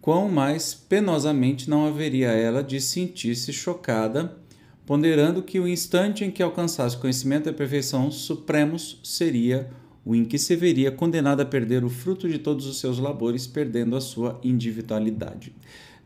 quão 0.00 0.28
mais 0.28 0.74
penosamente 0.74 1.70
não 1.70 1.86
haveria 1.86 2.30
ela 2.30 2.64
de 2.64 2.80
sentir-se 2.80 3.52
chocada, 3.52 4.36
ponderando 4.84 5.40
que 5.40 5.60
o 5.60 5.68
instante 5.68 6.24
em 6.24 6.30
que 6.30 6.42
alcançasse 6.42 6.96
conhecimento 6.96 7.44
da 7.44 7.52
perfeição 7.52 8.10
supremos 8.10 8.98
seria 9.04 9.70
o 10.04 10.12
em 10.12 10.24
que 10.24 10.36
se 10.36 10.56
veria 10.56 10.90
condenado 10.90 11.42
a 11.42 11.44
perder 11.44 11.84
o 11.84 11.88
fruto 11.88 12.28
de 12.28 12.40
todos 12.40 12.66
os 12.66 12.80
seus 12.80 12.98
labores, 12.98 13.46
perdendo 13.46 13.94
a 13.94 14.00
sua 14.00 14.40
individualidade. 14.42 15.54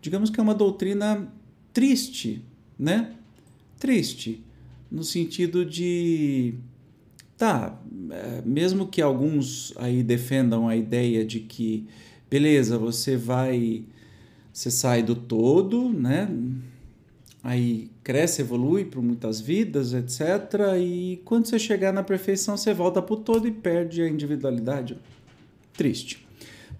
Digamos 0.02 0.28
que 0.28 0.38
é 0.38 0.42
uma 0.42 0.54
doutrina 0.54 1.32
triste, 1.72 2.44
né? 2.78 3.12
Triste, 3.78 4.44
no 4.90 5.02
sentido 5.02 5.64
de. 5.64 6.54
Tá, 7.36 7.80
é, 8.10 8.42
mesmo 8.44 8.86
que 8.86 9.02
alguns 9.02 9.72
aí 9.76 10.02
defendam 10.02 10.68
a 10.68 10.76
ideia 10.76 11.24
de 11.24 11.40
que, 11.40 11.86
beleza, 12.30 12.78
você 12.78 13.16
vai. 13.16 13.84
Você 14.52 14.70
sai 14.70 15.02
do 15.02 15.16
todo, 15.16 15.88
né? 15.88 16.28
aí 17.44 17.90
cresce, 18.02 18.40
evolui 18.40 18.86
por 18.86 19.02
muitas 19.02 19.38
vidas, 19.38 19.92
etc. 19.92 20.22
E 20.80 21.20
quando 21.26 21.46
você 21.46 21.58
chegar 21.58 21.92
na 21.92 22.02
perfeição, 22.02 22.56
você 22.56 22.72
volta 22.72 23.02
para 23.02 23.14
o 23.14 23.18
todo 23.18 23.46
e 23.46 23.52
perde 23.52 24.00
a 24.00 24.08
individualidade. 24.08 24.96
Triste. 25.74 26.26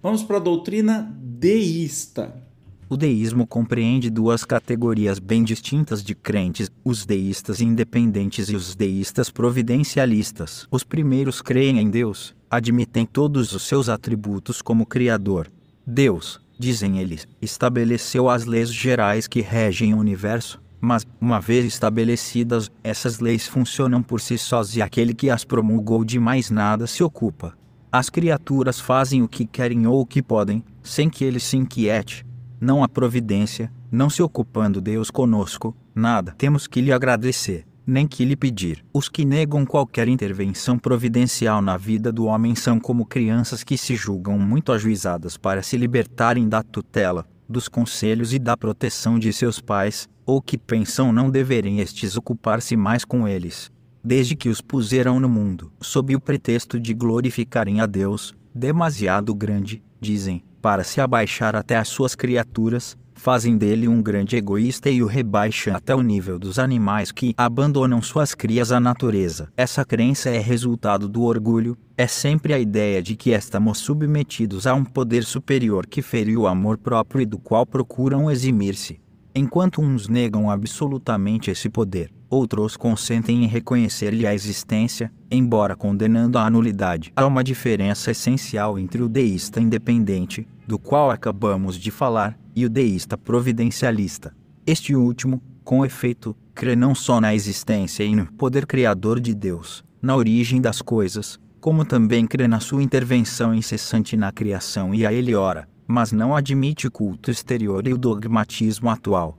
Vamos 0.01 0.23
para 0.23 0.37
a 0.37 0.39
doutrina 0.39 1.15
deísta. 1.21 2.43
O 2.87 2.95
deísmo 2.95 3.47
compreende 3.47 4.11
duas 4.11 4.45
categorias 4.45 5.17
bem 5.17 5.43
distintas 5.43 6.03
de 6.03 6.13
crentes: 6.13 6.69
os 6.83 7.03
deístas 7.03 7.59
independentes 7.59 8.47
e 8.47 8.55
os 8.55 8.75
deístas 8.75 9.31
providencialistas. 9.31 10.67
Os 10.69 10.83
primeiros 10.83 11.41
creem 11.41 11.79
em 11.79 11.89
Deus, 11.89 12.35
admitem 12.49 13.03
todos 13.03 13.53
os 13.53 13.63
seus 13.63 13.89
atributos 13.89 14.61
como 14.61 14.85
Criador. 14.85 15.51
Deus, 15.85 16.39
dizem 16.59 16.99
eles, 16.99 17.27
estabeleceu 17.41 18.29
as 18.29 18.45
leis 18.45 18.71
gerais 18.71 19.27
que 19.27 19.41
regem 19.41 19.95
o 19.95 19.97
universo, 19.97 20.61
mas, 20.79 21.07
uma 21.19 21.39
vez 21.39 21.65
estabelecidas, 21.65 22.69
essas 22.83 23.19
leis 23.19 23.47
funcionam 23.47 24.03
por 24.03 24.21
si 24.21 24.37
sós 24.37 24.75
e 24.75 24.81
aquele 24.83 25.15
que 25.15 25.31
as 25.31 25.43
promulgou 25.43 26.05
de 26.05 26.19
mais 26.19 26.51
nada 26.51 26.85
se 26.85 27.03
ocupa. 27.03 27.57
As 27.91 28.11
criaturas 28.11 28.79
fazem 28.79 29.23
o 29.23 29.27
que 29.27 29.43
querem 29.43 29.87
ou 29.87 30.01
o 30.01 30.05
que 30.05 30.21
podem, 30.21 30.63
sem 30.83 31.09
que 31.09 31.23
ele 31.23 31.39
se 31.39 31.57
inquiete. 31.57 32.23
Não 32.59 32.83
há 32.83 32.87
providência, 32.87 33.71
não 33.91 34.09
se 34.09 34.21
ocupando 34.21 34.81
Deus 34.81 35.09
conosco, 35.11 35.75
nada 35.93 36.33
temos 36.37 36.67
que 36.67 36.81
lhe 36.81 36.91
agradecer 36.91 37.65
nem 37.85 38.07
que 38.07 38.25
lhe 38.25 38.35
pedir. 38.35 38.83
Os 38.91 39.07
que 39.07 39.23
negam 39.23 39.65
qualquer 39.65 40.07
intervenção 40.07 40.77
providencial 40.77 41.61
na 41.61 41.77
vida 41.77 42.11
do 42.11 42.25
homem 42.25 42.55
são 42.55 42.79
como 42.79 43.05
crianças 43.05 43.63
que 43.63 43.77
se 43.77 43.95
julgam 43.95 44.39
muito 44.39 44.71
ajuizadas 44.71 45.37
para 45.37 45.61
se 45.61 45.77
libertarem 45.77 46.49
da 46.49 46.63
tutela, 46.63 47.27
dos 47.47 47.67
conselhos 47.67 48.33
e 48.33 48.39
da 48.39 48.57
proteção 48.57 49.19
de 49.19 49.31
seus 49.31 49.59
pais, 49.61 50.09
ou 50.25 50.41
que 50.41 50.57
pensam 50.57 51.13
não 51.13 51.29
deverem 51.29 51.79
estes 51.79 52.17
ocupar-se 52.17 52.75
mais 52.75 53.05
com 53.05 53.27
eles. 53.27 53.71
Desde 54.03 54.35
que 54.35 54.49
os 54.49 54.61
puseram 54.61 55.19
no 55.19 55.29
mundo, 55.29 55.71
sob 55.79 56.15
o 56.15 56.19
pretexto 56.19 56.79
de 56.79 56.93
glorificarem 56.93 57.81
a 57.81 57.85
Deus, 57.85 58.35
demasiado 58.53 59.33
grande, 59.33 59.83
dizem, 59.99 60.43
para 60.65 60.83
se 60.83 60.99
abaixar 60.99 61.55
até 61.55 61.77
as 61.77 61.87
suas 61.87 62.15
criaturas, 62.15 62.97
fazem 63.13 63.55
dele 63.55 63.87
um 63.87 64.01
grande 64.01 64.35
egoísta 64.35 64.89
e 64.89 65.03
o 65.03 65.05
rebaixam 65.05 65.75
até 65.75 65.93
o 65.93 66.01
nível 66.01 66.39
dos 66.39 66.57
animais 66.57 67.11
que 67.11 67.35
abandonam 67.37 68.01
suas 68.01 68.33
crias 68.33 68.71
à 68.71 68.79
natureza. 68.79 69.47
Essa 69.55 69.85
crença 69.85 70.31
é 70.31 70.39
resultado 70.39 71.07
do 71.07 71.21
orgulho, 71.21 71.77
é 71.95 72.07
sempre 72.07 72.51
a 72.51 72.57
ideia 72.57 72.99
de 72.99 73.15
que 73.15 73.29
estamos 73.29 73.77
submetidos 73.77 74.65
a 74.65 74.73
um 74.73 74.83
poder 74.83 75.23
superior 75.23 75.85
que 75.85 76.01
feriu 76.01 76.41
o 76.41 76.47
amor 76.47 76.79
próprio 76.79 77.21
e 77.21 77.27
do 77.27 77.37
qual 77.37 77.63
procuram 77.63 78.31
eximir-se. 78.31 78.99
Enquanto 79.35 79.81
uns 79.81 80.07
negam 80.07 80.49
absolutamente 80.49 81.51
esse 81.51 81.69
poder, 81.69 82.09
outros 82.27 82.75
consentem 82.75 83.43
em 83.43 83.47
reconhecer-lhe 83.47 84.25
a 84.25 84.33
existência, 84.33 85.11
embora 85.29 85.75
condenando 85.75 86.37
a 86.37 86.49
nulidade. 86.49 87.11
Há 87.15 87.25
uma 87.27 87.43
diferença 87.43 88.11
essencial 88.11 88.79
entre 88.79 89.03
o 89.03 89.09
deísta 89.09 89.59
independente, 89.59 90.47
do 90.67 90.79
qual 90.79 91.11
acabamos 91.11 91.77
de 91.77 91.91
falar, 91.91 92.37
e 92.55 92.65
o 92.65 92.69
deísta 92.69 93.17
providencialista. 93.17 94.35
Este 94.65 94.95
último, 94.95 95.41
com 95.63 95.85
efeito, 95.85 96.35
crê 96.53 96.75
não 96.75 96.95
só 96.95 97.19
na 97.19 97.35
existência 97.35 98.03
e 98.03 98.15
no 98.15 98.31
poder 98.33 98.65
criador 98.65 99.19
de 99.19 99.33
Deus, 99.33 99.83
na 100.01 100.15
origem 100.15 100.61
das 100.61 100.81
coisas, 100.81 101.39
como 101.59 101.83
também 101.83 102.25
crê 102.27 102.47
na 102.47 102.59
sua 102.59 102.83
intervenção 102.83 103.53
incessante 103.53 104.15
na 104.15 104.31
criação 104.31 104.93
e 104.93 105.05
a 105.05 105.11
ele 105.11 105.35
ora, 105.35 105.67
mas 105.87 106.11
não 106.11 106.35
admite 106.35 106.87
o 106.87 106.91
culto 106.91 107.29
exterior 107.29 107.87
e 107.87 107.93
o 107.93 107.97
dogmatismo 107.97 108.89
atual. 108.89 109.37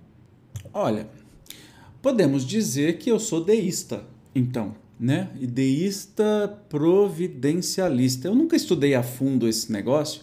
Olha, 0.73 1.09
podemos 2.03 2.45
dizer 2.45 2.99
que 2.99 3.11
eu 3.11 3.19
sou 3.19 3.45
deísta, 3.45 4.05
então, 4.35 4.75
né? 4.99 5.31
E 5.41 5.47
deísta 5.47 6.61
providencialista. 6.69 8.29
Eu 8.29 8.35
nunca 8.35 8.57
estudei 8.57 8.95
a 8.95 9.03
fundo 9.03 9.49
esse 9.49 9.71
negócio, 9.71 10.23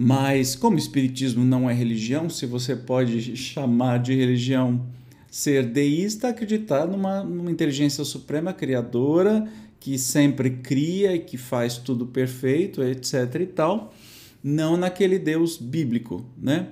Mas, 0.00 0.54
como 0.54 0.76
o 0.76 0.78
Espiritismo 0.78 1.44
não 1.44 1.68
é 1.68 1.74
religião, 1.74 2.30
se 2.30 2.46
você 2.46 2.76
pode 2.76 3.34
chamar 3.36 3.98
de 3.98 4.14
religião 4.14 4.86
ser 5.28 5.64
deísta, 5.66 6.28
acreditar 6.28 6.86
numa, 6.86 7.24
numa 7.24 7.50
inteligência 7.50 8.04
suprema 8.04 8.52
criadora 8.52 9.50
que 9.80 9.98
sempre 9.98 10.50
cria 10.50 11.16
e 11.16 11.18
que 11.18 11.36
faz 11.36 11.78
tudo 11.78 12.06
perfeito, 12.06 12.80
etc. 12.80 13.40
e 13.40 13.46
tal, 13.46 13.92
não 14.40 14.76
naquele 14.76 15.18
Deus 15.18 15.56
bíblico, 15.56 16.24
né? 16.40 16.68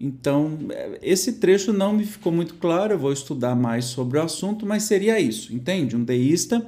Então, 0.00 0.56
esse 1.02 1.34
trecho 1.34 1.74
não 1.74 1.92
me 1.92 2.06
ficou 2.06 2.32
muito 2.32 2.54
claro, 2.54 2.94
eu 2.94 2.98
vou 2.98 3.12
estudar 3.12 3.54
mais 3.54 3.84
sobre 3.84 4.18
o 4.18 4.22
assunto, 4.22 4.64
mas 4.64 4.84
seria 4.84 5.20
isso, 5.20 5.54
entende? 5.54 5.94
Um 5.94 6.02
deísta, 6.02 6.66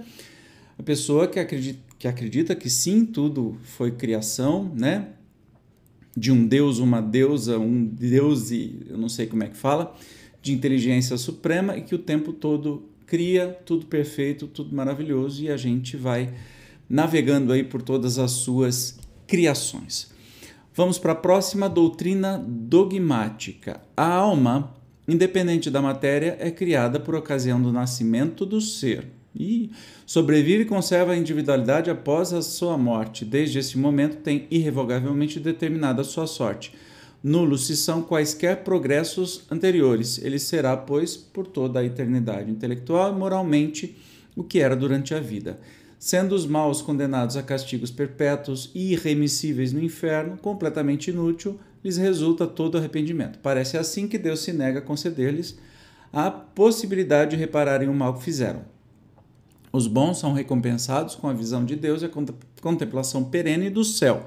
a 0.79 0.83
pessoa 0.83 1.27
que 1.27 1.41
acredita 1.41 1.79
que, 1.99 2.07
acredita 2.07 2.55
que 2.55 2.69
sim, 2.69 3.07
tudo 3.07 3.57
foi 3.63 3.91
criação, 3.91 4.71
né? 4.77 5.09
De 6.16 6.30
um 6.30 6.47
Deus, 6.47 6.78
uma 6.78 7.00
deusa, 7.00 7.59
um 7.59 7.85
Deus 7.85 8.50
e 8.50 8.87
eu 8.88 8.97
não 8.97 9.09
sei 9.09 9.26
como 9.26 9.42
é 9.42 9.49
que 9.49 9.56
fala, 9.56 9.94
de 10.40 10.52
inteligência 10.52 11.16
suprema 11.16 11.76
e 11.76 11.83
que 11.83 11.94
o 11.94 11.99
tempo 11.99 12.33
todo 12.33 12.88
cria 13.06 13.49
tudo 13.64 13.87
perfeito, 13.87 14.47
tudo 14.47 14.75
maravilhoso 14.75 15.42
e 15.42 15.50
a 15.50 15.56
gente 15.56 15.97
vai 15.97 16.33
navegando 16.88 17.52
aí 17.52 17.64
por 17.64 17.83
todas 17.83 18.18
as 18.18 18.30
suas 18.30 18.99
criações. 19.26 20.12
Vamos 20.75 20.99
para 20.99 21.12
a 21.12 21.16
próxima 21.16 21.68
doutrina 21.68 22.44
dogmática. 22.47 23.80
A 23.97 24.06
alma, 24.06 24.75
independente 25.06 25.71
da 25.71 25.80
matéria, 25.80 26.37
é 26.40 26.50
criada 26.50 26.99
por 26.99 27.14
ocasião 27.14 27.61
do 27.61 27.73
nascimento 27.73 28.44
do 28.44 28.61
ser 28.61 29.06
e 29.35 29.71
sobrevive 30.07 30.62
e 30.62 30.67
conserva 30.67 31.12
a 31.12 31.17
individualidade 31.17 31.91
após 31.91 32.33
a 32.33 32.43
sua 32.43 32.79
morte. 32.79 33.25
Desde 33.25 33.59
esse 33.59 33.76
momento 33.76 34.19
tem 34.19 34.47
irrevogavelmente 34.50 35.41
determinada 35.41 36.03
a 36.03 36.05
sua 36.05 36.26
sorte. 36.26 36.73
Nulos 37.23 37.67
se 37.67 37.76
são 37.76 38.03
quaisquer 38.03 38.62
progressos 38.64 39.45
anteriores. 39.50 40.19
Ele 40.19 40.38
será, 40.38 40.76
pois, 40.76 41.17
por 41.17 41.47
toda 41.47 41.81
a 41.81 41.85
eternidade 41.85 42.50
intelectual 42.50 43.12
e 43.12 43.19
moralmente 43.19 43.97
o 44.37 44.45
que 44.45 44.61
era 44.61 44.76
durante 44.76 45.14
a 45.14 45.21
vida. 45.21 45.59
Sendo 45.99 46.35
os 46.35 46.45
maus 46.45 46.83
condenados 46.83 47.35
a 47.37 47.43
castigos 47.43 47.91
perpétuos 47.91 48.71
e 48.75 48.93
irremissíveis 48.93 49.73
no 49.73 49.83
inferno, 49.83 50.37
completamente 50.37 51.09
inútil, 51.09 51.59
lhes 51.83 51.97
resulta 51.97 52.47
todo 52.47 52.76
arrependimento. 52.76 53.38
Parece 53.38 53.79
assim 53.79 54.07
que 54.07 54.19
Deus 54.19 54.41
se 54.41 54.53
nega 54.53 54.81
a 54.81 54.83
conceder-lhes 54.83 55.57
a 56.12 56.31
possibilidade 56.31 57.31
de 57.31 57.37
repararem 57.37 57.88
o 57.88 57.95
mal 57.95 58.14
que 58.14 58.23
fizeram. 58.23 58.74
Os 59.75 59.88
bons 59.88 60.19
são 60.19 60.33
recompensados 60.33 61.16
com 61.16 61.26
a 61.26 61.33
visão 61.33 61.64
de 61.64 61.75
Deus 61.75 62.00
e 62.00 62.04
a 62.04 62.11
contemplação 62.62 63.25
perene 63.25 63.69
do 63.69 63.83
céu. 63.83 64.25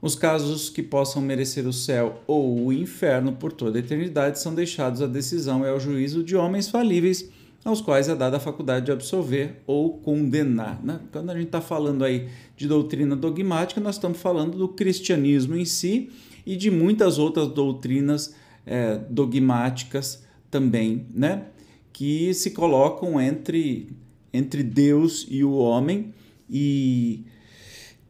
Os 0.00 0.14
casos 0.14 0.70
que 0.70 0.80
possam 0.80 1.20
merecer 1.20 1.66
o 1.66 1.72
céu 1.72 2.22
ou 2.24 2.66
o 2.66 2.72
inferno 2.72 3.32
por 3.32 3.52
toda 3.52 3.78
a 3.78 3.80
eternidade 3.80 4.38
são 4.38 4.54
deixados 4.54 5.02
à 5.02 5.08
decisão 5.08 5.64
e 5.64 5.68
ao 5.68 5.80
juízo 5.80 6.22
de 6.22 6.36
homens 6.36 6.68
falíveis, 6.68 7.28
aos 7.64 7.80
quais 7.80 8.08
é 8.08 8.14
dada 8.14 8.36
a 8.36 8.40
faculdade 8.40 8.86
de 8.86 8.92
absolver 8.92 9.60
ou 9.66 9.98
condenar. 9.98 10.80
Né? 10.84 11.00
Quando 11.10 11.30
a 11.30 11.34
gente 11.34 11.46
está 11.46 11.60
falando 11.60 12.04
aí 12.04 12.28
de 12.56 12.68
doutrina 12.68 13.16
dogmática, 13.16 13.80
nós 13.80 13.96
estamos 13.96 14.18
falando 14.18 14.56
do 14.56 14.68
cristianismo 14.68 15.56
em 15.56 15.64
si 15.64 16.10
e 16.46 16.54
de 16.54 16.70
muitas 16.70 17.18
outras 17.18 17.48
doutrinas 17.48 18.36
é, 18.64 19.00
dogmáticas 19.10 20.22
também, 20.48 21.08
né? 21.12 21.46
que 21.92 22.32
se 22.32 22.52
colocam 22.52 23.20
entre 23.20 24.05
entre 24.36 24.62
Deus 24.62 25.26
e 25.30 25.42
o 25.42 25.52
homem 25.52 26.12
e, 26.48 27.24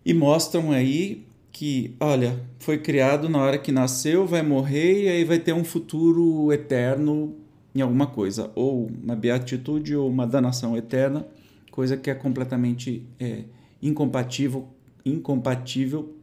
e 0.05 0.13
mostram 0.13 0.71
aí 0.71 1.25
que, 1.53 1.95
olha, 1.99 2.39
foi 2.59 2.77
criado 2.79 3.29
na 3.29 3.39
hora 3.39 3.57
que 3.57 3.73
nasceu, 3.73 4.27
vai 4.27 4.43
morrer 4.43 5.05
e 5.05 5.09
aí 5.09 5.25
vai 5.25 5.39
ter 5.39 5.55
um 5.55 5.65
futuro 5.65 6.53
eterno 6.53 7.35
em 7.75 7.81
alguma 7.81 8.07
coisa, 8.07 8.51
ou 8.55 8.87
uma 8.87 9.15
beatitude 9.15 9.95
ou 9.95 10.09
uma 10.09 10.27
danação 10.27 10.77
eterna, 10.77 11.27
coisa 11.71 11.97
que 11.97 12.11
é 12.11 12.15
completamente 12.15 13.03
é, 13.21 13.45
incompatível, 13.83 14.67
incompatível 15.05 16.15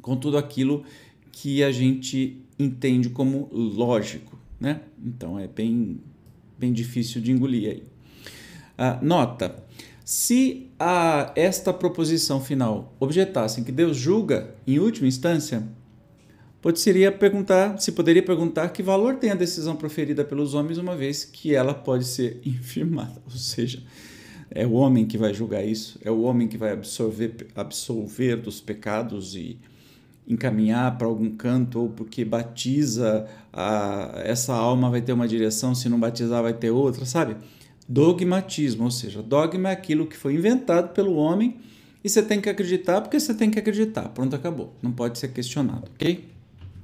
com 0.00 0.16
tudo 0.16 0.38
aquilo 0.38 0.84
que 1.32 1.62
a 1.62 1.72
gente 1.72 2.40
entende 2.58 3.10
como 3.10 3.48
lógico, 3.52 4.38
né? 4.58 4.80
Então 5.04 5.38
é 5.38 5.46
bem, 5.46 6.00
bem 6.58 6.72
difícil 6.72 7.20
de 7.20 7.32
engolir 7.32 7.70
aí. 7.70 7.82
Ah, 8.82 8.98
nota: 9.02 9.62
se 10.02 10.70
a 10.78 11.32
esta 11.36 11.70
proposição 11.70 12.40
final 12.40 12.94
objetassem 12.98 13.62
que 13.62 13.70
Deus 13.70 13.94
julga 13.94 14.54
em 14.66 14.78
última 14.78 15.06
instância, 15.06 15.62
poderia 16.62 17.12
perguntar, 17.12 17.78
se 17.78 17.92
poderia 17.92 18.22
perguntar 18.22 18.70
que 18.70 18.82
valor 18.82 19.16
tem 19.16 19.32
a 19.32 19.34
decisão 19.34 19.76
proferida 19.76 20.24
pelos 20.24 20.54
homens, 20.54 20.78
uma 20.78 20.96
vez 20.96 21.26
que 21.26 21.54
ela 21.54 21.74
pode 21.74 22.06
ser 22.06 22.40
infirmada. 22.42 23.20
Ou 23.26 23.32
seja, 23.32 23.82
é 24.50 24.66
o 24.66 24.72
homem 24.72 25.04
que 25.04 25.18
vai 25.18 25.34
julgar 25.34 25.62
isso, 25.62 26.00
é 26.02 26.10
o 26.10 26.22
homem 26.22 26.48
que 26.48 26.56
vai 26.56 26.72
absorver, 26.72 27.48
absolver 27.54 28.36
dos 28.36 28.62
pecados 28.62 29.34
e 29.34 29.58
encaminhar 30.26 30.96
para 30.96 31.06
algum 31.06 31.30
canto, 31.32 31.80
ou 31.80 31.90
porque 31.90 32.24
batiza, 32.24 33.26
a, 33.52 34.22
essa 34.24 34.54
alma 34.54 34.88
vai 34.88 35.02
ter 35.02 35.12
uma 35.12 35.28
direção, 35.28 35.74
se 35.74 35.86
não 35.86 36.00
batizar 36.00 36.42
vai 36.42 36.54
ter 36.54 36.70
outra, 36.70 37.04
sabe? 37.04 37.36
Dogmatismo, 37.90 38.84
ou 38.84 38.90
seja, 38.90 39.20
dogma 39.20 39.68
é 39.68 39.72
aquilo 39.72 40.06
que 40.06 40.16
foi 40.16 40.34
inventado 40.34 40.94
pelo 40.94 41.16
homem 41.16 41.56
e 42.04 42.08
você 42.08 42.22
tem 42.22 42.40
que 42.40 42.48
acreditar 42.48 43.00
porque 43.00 43.18
você 43.18 43.34
tem 43.34 43.50
que 43.50 43.58
acreditar. 43.58 44.08
Pronto, 44.10 44.36
acabou. 44.36 44.72
Não 44.80 44.92
pode 44.92 45.18
ser 45.18 45.28
questionado, 45.28 45.90
ok? 45.92 46.30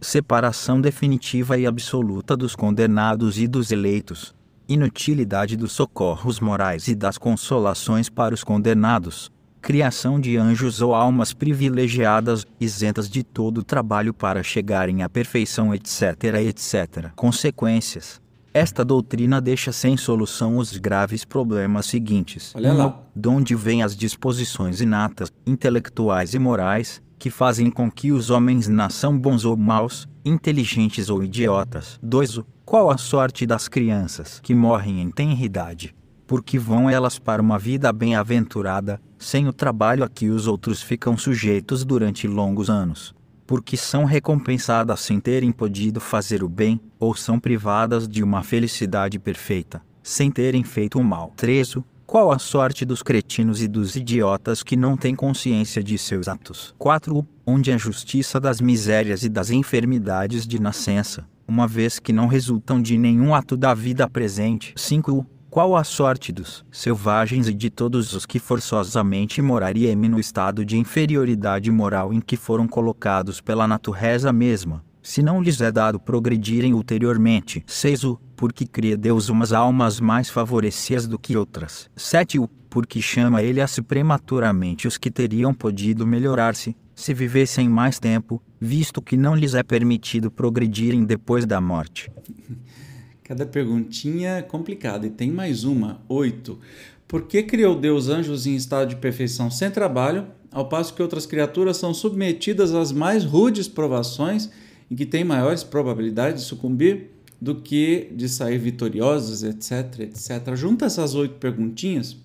Separação 0.01 0.81
definitiva 0.81 1.57
e 1.57 1.65
absoluta 1.65 2.37
dos 2.37 2.57
condenados 2.57 3.39
e 3.39 3.47
dos 3.47 3.71
eleitos. 3.71 4.35
Inutilidade 4.69 5.57
dos 5.57 5.71
socorros 5.71 6.41
morais 6.41 6.89
e 6.89 6.95
das 6.95 7.17
consolações 7.17 8.11
para 8.11 8.35
os 8.35 8.43
condenados. 8.43 9.31
Criação 9.63 10.19
de 10.19 10.37
anjos 10.37 10.83
ou 10.83 10.93
almas 10.93 11.33
privilegiadas, 11.33 12.45
isentas 12.61 13.09
de 13.09 13.23
todo 13.23 13.63
trabalho 13.63 14.13
para 14.13 14.43
chegarem 14.43 15.05
à 15.05 15.09
perfeição, 15.09 15.73
etc. 15.73 16.25
etc. 16.35 17.13
Consequências 17.15 18.21
esta 18.57 18.83
doutrina 18.83 19.39
deixa 19.39 19.71
sem 19.71 19.99
solução 19.99 20.57
os 20.57 20.75
graves 20.79 21.27
problemas 21.27 21.85
seguintes. 21.85 22.55
Olha 22.55 22.73
lá. 22.73 23.03
De 23.15 23.29
onde 23.29 23.55
vêm 23.55 23.83
as 23.83 23.95
disposições 23.95 24.81
inatas, 24.81 25.31
intelectuais 25.47 26.33
e 26.33 26.39
morais, 26.39 27.03
que 27.19 27.29
fazem 27.29 27.71
com 27.71 27.91
que 27.91 28.13
os 28.13 28.31
homens 28.31 28.67
nasçam 28.67 29.19
bons 29.19 29.45
ou 29.45 29.59
maus, 29.59 30.09
inteligentes 30.25 31.11
ou 31.11 31.23
idiotas. 31.23 32.01
2. 32.03 32.41
Qual 32.65 32.91
a 32.91 32.97
sorte 32.97 33.47
das 33.47 33.69
crianças 33.69 34.41
que 34.43 34.55
morrem 34.55 35.03
em 35.03 35.11
tenridade? 35.11 35.95
Porque 36.27 36.59
vão 36.59 36.89
elas 36.89 37.19
para 37.19 37.43
uma 37.43 37.59
vida 37.59 37.93
bem-aventurada, 37.93 38.99
sem 39.19 39.47
o 39.47 39.53
trabalho 39.53 40.03
a 40.03 40.09
que 40.09 40.31
os 40.31 40.47
outros 40.47 40.81
ficam 40.81 41.15
sujeitos 41.19 41.85
durante 41.85 42.27
longos 42.27 42.71
anos 42.71 43.15
porque 43.47 43.77
são 43.77 44.05
recompensadas 44.05 45.01
sem 45.01 45.21
terem 45.21 45.53
podido 45.53 46.01
fazer 46.01 46.43
o 46.43 46.49
bem, 46.49 46.81
ou 46.99 47.15
são 47.15 47.39
privadas 47.39 48.09
de 48.09 48.23
uma 48.23 48.43
felicidade 48.43 49.19
perfeita, 49.19 49.81
sem 50.03 50.31
terem 50.31 50.65
feito 50.65 50.99
o 50.99 51.05
mal. 51.05 51.33
3. 51.37 51.77
Qual 52.07 52.31
a 52.31 52.39
sorte 52.39 52.85
dos 52.85 53.03
cretinos 53.03 53.61
e 53.61 53.67
dos 53.67 53.97
idiotas 53.97 54.63
que 54.63 54.77
não 54.77 54.97
têm 54.97 55.15
consciência 55.15 55.83
de 55.83 55.99
seus 55.99 56.29
atos? 56.29 56.75
4. 56.79 57.27
Onde 57.45 57.73
a 57.73 57.77
justiça 57.77 58.39
das 58.39 58.61
misérias 58.61 59.25
e 59.25 59.29
das 59.29 59.51
enfermidades 59.51 60.47
de 60.47 60.61
nascença, 60.61 61.27
uma 61.49 61.67
vez 61.67 61.99
que 61.99 62.13
não 62.13 62.27
resultam 62.27 62.81
de 62.81 62.97
nenhum 62.97 63.35
ato 63.35 63.57
da 63.57 63.75
vida 63.75 64.09
presente. 64.09 64.73
5 64.77 65.27
qual 65.57 65.75
a 65.75 65.83
sorte 65.83 66.33
dos 66.33 66.63
selvagens 66.71 67.49
e 67.49 67.55
de 67.55 67.71
todos 67.71 68.13
os 68.13 68.27
que 68.27 68.39
forçosamente 68.39 69.41
morariam 69.41 69.97
no 69.97 70.21
estado 70.21 70.67
de 70.67 70.77
inferioridade 70.77 71.71
moral 71.71 72.13
em 72.13 72.21
que 72.21 72.37
foram 72.37 72.69
colocados 72.69 73.41
pela 73.41 73.67
natureza 73.67 74.31
mesma, 74.35 74.85
se 75.03 75.23
não 75.23 75.41
lhes 75.41 75.59
é 75.63 75.73
dado 75.73 75.99
progredirem 75.99 76.75
ulteriormente? 76.75 77.65
6. 77.67 78.03
Porque 78.37 78.67
cria 78.67 78.99
Deus 78.99 79.31
umas 79.31 79.51
almas 79.51 79.99
mais 79.99 80.29
favorecidas 80.29 81.07
do 81.07 81.19
que 81.19 81.39
outras. 81.39 81.89
7. 81.97 82.39
Porque 82.69 83.01
chama 83.01 83.43
Ele 83.43 83.63
a 83.63 83.67
se 83.67 83.81
prematuramente 83.81 84.87
os 84.87 84.99
que 84.99 85.11
teriam 85.11 85.55
podido 85.55 86.07
melhorar-se, 86.07 86.77
se 86.95 87.15
vivessem 87.15 87.67
mais 87.67 87.99
tempo, 87.99 88.43
visto 88.61 89.01
que 89.01 89.17
não 89.17 89.35
lhes 89.35 89.55
é 89.55 89.63
permitido 89.63 90.31
progredirem 90.31 91.03
depois 91.03 91.47
da 91.47 91.63
morte. 91.63 92.13
Cada 93.27 93.45
perguntinha 93.45 94.37
é 94.37 94.43
complicada. 94.43 95.05
E 95.05 95.11
tem 95.11 95.33
mais 95.33 95.65
uma, 95.65 96.01
oito. 96.09 96.61
Por 97.09 97.23
que 97.23 97.43
criou 97.43 97.75
Deus 97.75 98.09
anjos 98.09 98.47
em 98.47 98.55
estado 98.55 98.91
de 98.91 98.97
perfeição 98.97 99.51
sem 99.51 99.69
trabalho, 99.69 100.29
ao 100.53 100.69
passo 100.69 100.95
que 100.95 101.03
outras 101.03 101.27
criaturas 101.27 101.77
são 101.77 101.93
submetidas 101.93 102.73
às 102.73 102.93
mais 102.93 103.25
rudes 103.25 103.67
provações 103.67 104.49
e 104.89 104.95
que 104.95 105.05
têm 105.05 105.25
maiores 105.25 105.65
probabilidades 105.65 106.43
de 106.45 106.49
sucumbir 106.49 107.11
do 107.41 107.57
que 107.57 108.13
de 108.13 108.29
sair 108.29 108.59
vitoriosas, 108.59 109.43
etc, 109.43 110.03
etc. 110.03 110.55
Junta 110.55 110.87
essas 110.87 111.17
oito 111.17 111.35
perguntinhas 111.35 112.17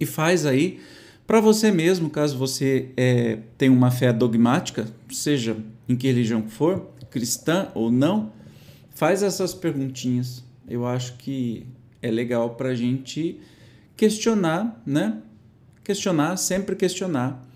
e 0.00 0.06
faz 0.06 0.46
aí 0.46 0.80
Para 1.26 1.40
você 1.40 1.70
mesmo, 1.70 2.08
caso 2.08 2.38
você 2.38 2.88
é, 2.96 3.38
tenha 3.58 3.72
uma 3.72 3.90
fé 3.90 4.14
dogmática, 4.14 4.86
seja 5.10 5.56
em 5.86 5.94
que 5.94 6.06
religião 6.06 6.48
for, 6.48 6.88
cristã 7.10 7.68
ou 7.74 7.90
não, 7.90 8.32
faz 9.04 9.22
essas 9.22 9.52
perguntinhas. 9.52 10.42
Eu 10.66 10.86
acho 10.86 11.18
que 11.18 11.66
é 12.00 12.10
legal 12.10 12.54
para 12.54 12.70
a 12.70 12.74
gente 12.74 13.38
questionar, 13.94 14.82
né? 14.86 15.18
Questionar, 15.84 16.38
sempre 16.38 16.74
questionar. 16.74 17.46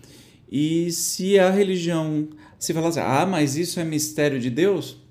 E 0.51 0.91
se 0.91 1.39
a 1.39 1.49
religião, 1.49 2.29
se 2.59 2.71
falar 2.71 2.89
assim, 2.89 2.99
ah, 2.99 3.25
mas 3.25 3.57
isso 3.57 3.79
é 3.79 3.83
mistério 3.83 4.39
de 4.39 4.51
Deus, 4.51 5.01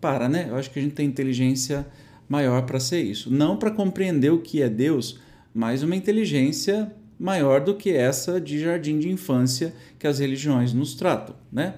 para, 0.00 0.28
né? 0.28 0.46
Eu 0.48 0.56
acho 0.56 0.72
que 0.72 0.80
a 0.80 0.82
gente 0.82 0.96
tem 0.96 1.06
inteligência 1.06 1.86
maior 2.28 2.62
para 2.62 2.80
ser 2.80 3.04
isso. 3.04 3.32
Não 3.32 3.56
para 3.56 3.70
compreender 3.70 4.32
o 4.32 4.40
que 4.40 4.62
é 4.62 4.68
Deus, 4.68 5.20
mas 5.54 5.84
uma 5.84 5.94
inteligência 5.94 6.92
maior 7.16 7.60
do 7.60 7.76
que 7.76 7.90
essa 7.90 8.40
de 8.40 8.58
jardim 8.58 8.98
de 8.98 9.08
infância 9.08 9.72
que 10.00 10.08
as 10.08 10.18
religiões 10.18 10.72
nos 10.72 10.96
tratam, 10.96 11.36
né? 11.52 11.76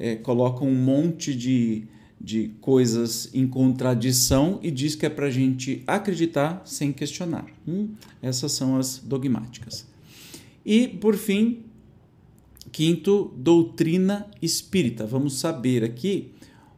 É, 0.00 0.16
colocam 0.16 0.66
um 0.66 0.74
monte 0.74 1.32
de, 1.32 1.86
de 2.26 2.48
coisas 2.60 3.30
em 3.32 3.46
contradição 3.46 4.58
e 4.60 4.68
diz 4.68 4.96
que 4.96 5.06
é 5.06 5.08
para 5.08 5.26
a 5.26 5.30
gente 5.30 5.84
acreditar 5.86 6.60
sem 6.64 6.92
questionar. 6.92 7.46
Hum, 7.68 7.90
essas 8.20 8.50
são 8.50 8.76
as 8.76 8.98
dogmáticas. 8.98 9.86
E, 10.64 10.88
por 10.88 11.14
fim, 11.14 11.60
quinto, 12.72 13.32
doutrina 13.36 14.28
espírita. 14.42 15.06
Vamos 15.06 15.38
saber 15.38 15.84
aqui 15.84 16.32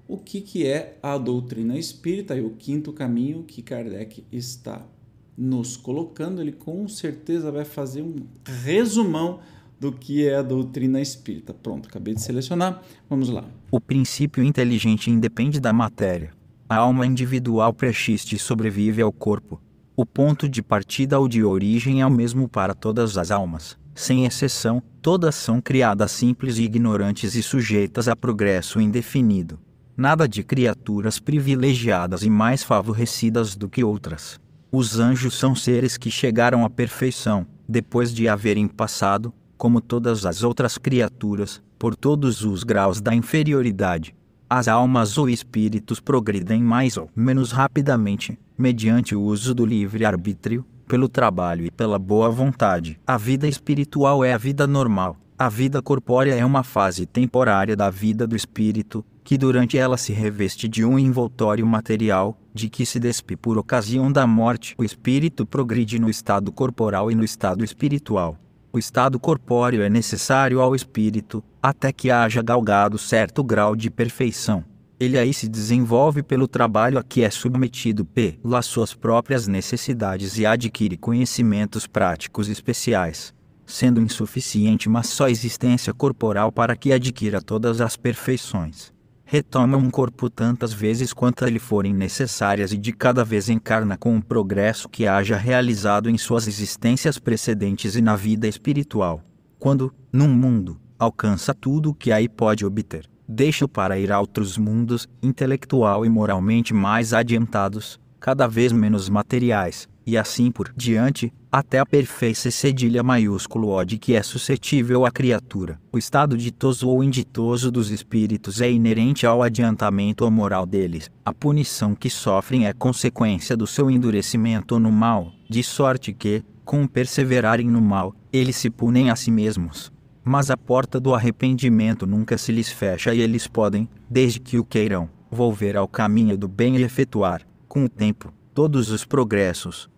o 0.06 0.18
que, 0.18 0.42
que 0.42 0.66
é 0.66 0.98
a 1.02 1.16
doutrina 1.16 1.78
espírita 1.78 2.36
e 2.36 2.42
o 2.42 2.50
quinto 2.50 2.92
caminho 2.92 3.42
que 3.42 3.62
Kardec 3.62 4.22
está 4.30 4.86
nos 5.34 5.78
colocando. 5.78 6.42
Ele 6.42 6.52
com 6.52 6.86
certeza 6.88 7.50
vai 7.50 7.64
fazer 7.64 8.02
um 8.02 8.16
resumão 8.44 9.40
do 9.80 9.92
que 9.92 10.26
é 10.26 10.36
a 10.36 10.42
doutrina 10.42 11.00
espírita. 11.00 11.54
Pronto, 11.54 11.88
acabei 11.88 12.14
de 12.14 12.22
selecionar. 12.22 12.82
Vamos 13.08 13.28
lá. 13.28 13.44
O 13.70 13.80
princípio 13.80 14.42
inteligente 14.42 15.10
independe 15.10 15.60
da 15.60 15.72
matéria. 15.72 16.32
A 16.68 16.76
alma 16.76 17.06
individual 17.06 17.72
pré-existe 17.72 18.38
sobrevive 18.38 19.02
ao 19.02 19.12
corpo. 19.12 19.60
O 19.96 20.04
ponto 20.04 20.48
de 20.48 20.62
partida 20.62 21.18
ou 21.18 21.28
de 21.28 21.42
origem 21.42 22.00
é 22.00 22.06
o 22.06 22.10
mesmo 22.10 22.48
para 22.48 22.74
todas 22.74 23.16
as 23.16 23.30
almas. 23.30 23.76
Sem 23.94 24.24
exceção, 24.26 24.82
todas 25.02 25.34
são 25.34 25.60
criadas 25.60 26.12
simples 26.12 26.58
e 26.58 26.64
ignorantes 26.64 27.34
e 27.34 27.42
sujeitas 27.42 28.06
a 28.06 28.14
progresso 28.14 28.80
indefinido 28.80 29.58
nada 29.98 30.28
de 30.28 30.44
criaturas 30.44 31.18
privilegiadas 31.18 32.22
e 32.22 32.30
mais 32.30 32.62
favorecidas 32.62 33.56
do 33.56 33.68
que 33.68 33.82
outras. 33.82 34.38
Os 34.70 35.00
anjos 35.00 35.36
são 35.36 35.56
seres 35.56 35.98
que 35.98 36.08
chegaram 36.08 36.64
à 36.64 36.70
perfeição, 36.70 37.44
depois 37.68 38.14
de 38.14 38.28
haverem 38.28 38.68
passado, 38.68 39.34
como 39.58 39.80
todas 39.80 40.24
as 40.24 40.42
outras 40.42 40.78
criaturas, 40.78 41.60
por 41.78 41.96
todos 41.96 42.44
os 42.44 42.62
graus 42.62 43.00
da 43.00 43.14
inferioridade. 43.14 44.14
As 44.48 44.68
almas 44.68 45.18
ou 45.18 45.28
espíritos 45.28 46.00
progridem 46.00 46.62
mais 46.62 46.96
ou 46.96 47.10
menos 47.14 47.52
rapidamente, 47.52 48.38
mediante 48.56 49.14
o 49.14 49.20
uso 49.20 49.54
do 49.54 49.66
livre-arbítrio, 49.66 50.64
pelo 50.86 51.08
trabalho 51.08 51.66
e 51.66 51.70
pela 51.70 51.98
boa 51.98 52.30
vontade. 52.30 52.98
A 53.06 53.18
vida 53.18 53.46
espiritual 53.46 54.24
é 54.24 54.32
a 54.32 54.38
vida 54.38 54.66
normal. 54.66 55.16
A 55.38 55.48
vida 55.48 55.82
corpórea 55.82 56.34
é 56.34 56.44
uma 56.44 56.62
fase 56.62 57.04
temporária 57.04 57.76
da 57.76 57.90
vida 57.90 58.26
do 58.26 58.34
espírito, 58.34 59.04
que 59.22 59.36
durante 59.36 59.76
ela 59.76 59.98
se 59.98 60.12
reveste 60.12 60.66
de 60.66 60.84
um 60.84 60.98
envoltório 60.98 61.66
material, 61.66 62.40
de 62.54 62.70
que 62.70 62.86
se 62.86 62.98
despe 62.98 63.36
por 63.36 63.58
ocasião 63.58 64.10
da 64.10 64.26
morte. 64.26 64.74
O 64.78 64.82
espírito 64.82 65.44
progride 65.44 65.98
no 65.98 66.08
estado 66.08 66.50
corporal 66.50 67.10
e 67.10 67.14
no 67.14 67.22
estado 67.22 67.62
espiritual. 67.62 68.38
O 68.72 68.78
estado 68.78 69.18
corpóreo 69.18 69.82
é 69.82 69.88
necessário 69.88 70.60
ao 70.60 70.74
espírito, 70.74 71.42
até 71.62 71.92
que 71.92 72.10
haja 72.10 72.42
galgado 72.42 72.98
certo 72.98 73.42
grau 73.42 73.74
de 73.74 73.90
perfeição. 73.90 74.64
Ele 75.00 75.18
aí 75.18 75.32
se 75.32 75.48
desenvolve 75.48 76.22
pelo 76.22 76.48
trabalho 76.48 76.98
a 76.98 77.02
que 77.02 77.22
é 77.22 77.30
submetido 77.30 78.04
pelas 78.04 78.66
suas 78.66 78.94
próprias 78.94 79.46
necessidades 79.46 80.38
e 80.38 80.44
adquire 80.44 80.96
conhecimentos 80.96 81.86
práticos 81.86 82.48
especiais 82.48 83.32
sendo 83.68 84.00
insuficiente 84.00 84.88
uma 84.88 85.02
só 85.02 85.28
existência 85.28 85.92
corporal 85.92 86.50
para 86.50 86.74
que 86.74 86.90
adquira 86.90 87.42
todas 87.42 87.80
as 87.80 87.96
perfeições 87.96 88.96
retoma 89.30 89.76
um 89.76 89.90
corpo 89.90 90.30
tantas 90.30 90.72
vezes 90.72 91.12
quanto 91.12 91.44
lhe 91.44 91.58
forem 91.58 91.92
necessárias 91.92 92.72
e 92.72 92.78
de 92.78 92.92
cada 92.92 93.22
vez 93.22 93.50
encarna 93.50 93.94
com 93.94 94.16
o 94.16 94.22
progresso 94.22 94.88
que 94.88 95.06
haja 95.06 95.36
realizado 95.36 96.08
em 96.08 96.16
suas 96.16 96.48
existências 96.48 97.18
precedentes 97.18 97.94
e 97.94 98.00
na 98.00 98.16
vida 98.16 98.48
espiritual. 98.48 99.22
Quando, 99.58 99.92
num 100.10 100.28
mundo, 100.28 100.80
alcança 100.98 101.52
tudo 101.52 101.90
o 101.90 101.94
que 101.94 102.10
aí 102.10 102.26
pode 102.26 102.64
obter, 102.64 103.04
deixa 103.28 103.68
para 103.68 103.98
ir 103.98 104.10
a 104.10 104.18
outros 104.18 104.56
mundos, 104.56 105.06
intelectual 105.22 106.06
e 106.06 106.08
moralmente 106.08 106.72
mais 106.72 107.12
adiantados, 107.12 108.00
cada 108.18 108.46
vez 108.46 108.72
menos 108.72 109.10
materiais, 109.10 109.86
e 110.06 110.16
assim 110.16 110.50
por 110.50 110.72
diante, 110.74 111.30
até 111.50 111.78
a 111.78 111.86
perfeição 111.86 112.52
cedilha 112.52 113.02
maiúsculo 113.02 113.68
O 113.68 113.84
de 113.84 113.98
que 113.98 114.14
é 114.14 114.22
suscetível 114.22 115.06
a 115.06 115.10
criatura. 115.10 115.80
O 115.90 115.98
estado 115.98 116.36
ditoso 116.36 116.88
ou 116.88 117.02
inditoso 117.02 117.70
dos 117.70 117.90
espíritos 117.90 118.60
é 118.60 118.70
inerente 118.70 119.26
ao 119.26 119.42
adiantamento 119.42 120.30
moral 120.30 120.66
deles. 120.66 121.10
A 121.24 121.32
punição 121.32 121.94
que 121.94 122.10
sofrem 122.10 122.66
é 122.66 122.72
consequência 122.72 123.56
do 123.56 123.66
seu 123.66 123.90
endurecimento 123.90 124.78
no 124.78 124.92
mal, 124.92 125.32
de 125.48 125.62
sorte 125.62 126.12
que, 126.12 126.44
com 126.64 126.86
perseverarem 126.86 127.66
no 127.66 127.80
mal, 127.80 128.14
eles 128.32 128.56
se 128.56 128.68
punem 128.68 129.10
a 129.10 129.16
si 129.16 129.30
mesmos. 129.30 129.90
Mas 130.22 130.50
a 130.50 130.56
porta 130.56 131.00
do 131.00 131.14
arrependimento 131.14 132.06
nunca 132.06 132.36
se 132.36 132.52
lhes 132.52 132.68
fecha 132.68 133.14
e 133.14 133.20
eles 133.20 133.46
podem, 133.46 133.88
desde 134.10 134.38
que 134.38 134.58
o 134.58 134.64
queiram, 134.64 135.08
volver 135.30 135.76
ao 135.76 135.88
caminho 135.88 136.36
do 136.36 136.46
bem 136.46 136.76
e 136.76 136.82
efetuar, 136.82 137.42
com 137.66 137.84
o 137.84 137.88
tempo, 137.88 138.32
todos 138.52 138.90
os 138.90 139.04
progressos, 139.04 139.88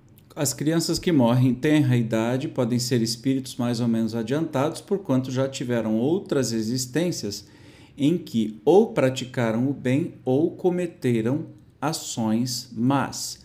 as 0.41 0.55
crianças 0.55 0.99
que 0.99 1.13
morrem 1.13 1.49
em 1.49 1.55
tenra 1.55 1.95
idade 1.99 2.49
podem 2.49 2.79
ser 2.79 3.03
espíritos 3.03 3.57
mais 3.57 3.79
ou 3.79 3.87
menos 3.87 4.15
adiantados, 4.15 4.81
porquanto 4.81 5.31
já 5.31 5.47
tiveram 5.47 5.99
outras 5.99 6.51
existências 6.51 7.47
em 7.95 8.17
que 8.17 8.59
ou 8.65 8.95
praticaram 8.95 9.69
o 9.69 9.75
bem 9.75 10.15
ou 10.25 10.53
cometeram 10.53 11.45
ações 11.79 12.71
más. 12.73 13.45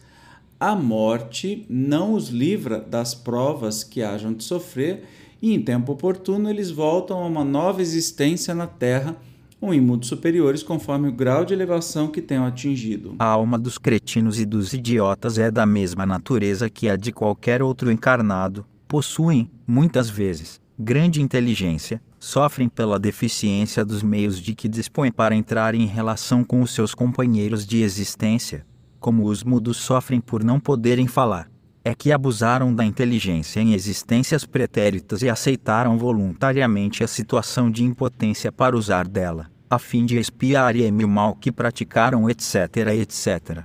A 0.57 0.73
morte 0.73 1.65
não 1.69 2.13
os 2.13 2.29
livra 2.29 2.79
das 2.79 3.13
provas 3.13 3.83
que 3.83 4.01
hajam 4.01 4.33
de 4.33 4.45
sofrer, 4.45 5.03
e 5.41 5.53
em 5.53 5.61
tempo 5.61 5.91
oportuno 5.91 6.49
eles 6.49 6.71
voltam 6.71 7.17
a 7.21 7.27
uma 7.27 7.43
nova 7.43 7.81
existência 7.81 8.55
na 8.55 8.67
terra 8.67 9.17
ou 9.65 9.73
em 9.73 10.03
superiores 10.03 10.61
conforme 10.61 11.07
o 11.07 11.11
grau 11.11 11.43
de 11.43 11.53
elevação 11.53 12.07
que 12.07 12.21
tenham 12.21 12.45
atingido. 12.45 13.15
A 13.17 13.25
alma 13.25 13.57
dos 13.57 13.77
cretinos 13.77 14.39
e 14.39 14.45
dos 14.45 14.73
idiotas 14.73 15.39
é 15.39 15.49
da 15.49 15.65
mesma 15.65 16.05
natureza 16.05 16.69
que 16.69 16.87
a 16.87 16.95
de 16.95 17.11
qualquer 17.11 17.63
outro 17.63 17.91
encarnado, 17.91 18.65
possuem, 18.87 19.49
muitas 19.65 20.09
vezes, 20.09 20.61
grande 20.77 21.21
inteligência, 21.21 22.01
sofrem 22.19 22.69
pela 22.69 22.99
deficiência 22.99 23.83
dos 23.83 24.03
meios 24.03 24.39
de 24.39 24.53
que 24.53 24.67
dispõem 24.67 25.11
para 25.11 25.35
entrar 25.35 25.73
em 25.73 25.85
relação 25.85 26.43
com 26.43 26.61
os 26.61 26.71
seus 26.71 26.93
companheiros 26.93 27.65
de 27.65 27.81
existência, 27.81 28.65
como 28.99 29.25
os 29.25 29.43
mudos 29.43 29.77
sofrem 29.77 30.21
por 30.21 30.43
não 30.43 30.59
poderem 30.59 31.07
falar. 31.07 31.49
É 31.83 31.93
que 31.93 32.11
abusaram 32.11 32.73
da 32.73 32.83
inteligência 32.83 33.59
em 33.59 33.73
existências 33.73 34.43
pretéritas 34.43 35.21
e 35.21 35.29
aceitaram 35.29 35.97
voluntariamente 35.99 37.03
a 37.03 37.07
situação 37.07 37.69
de 37.69 37.83
impotência 37.83 38.51
para 38.51 38.75
usar 38.75 39.07
dela 39.07 39.54
a 39.69 39.79
fim 39.79 40.05
de 40.05 40.17
expiar 40.17 40.75
o 40.75 41.07
mal 41.07 41.35
que 41.35 41.51
praticaram, 41.51 42.29
etc, 42.29 42.77
etc. 42.93 43.63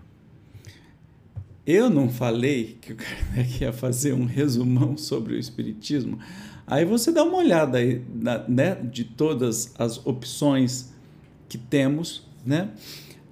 Eu 1.67 1.89
não 1.89 2.09
falei 2.09 2.79
que 2.81 2.93
o 2.93 2.97
Kardec 2.97 3.63
ia 3.63 3.73
fazer 3.73 4.13
um 4.13 4.25
resumão 4.25 4.97
sobre 4.97 5.35
o 5.35 5.39
Espiritismo. 5.39 6.19
Aí 6.67 6.85
você 6.85 7.13
dá 7.13 7.23
uma 7.23 7.37
olhada 7.37 7.79
aí, 7.79 8.03
né, 8.49 8.77
de 8.77 9.05
todas 9.05 9.75
as 9.79 10.05
opções 10.07 10.93
que 11.49 11.59
temos, 11.59 12.27
né, 12.47 12.71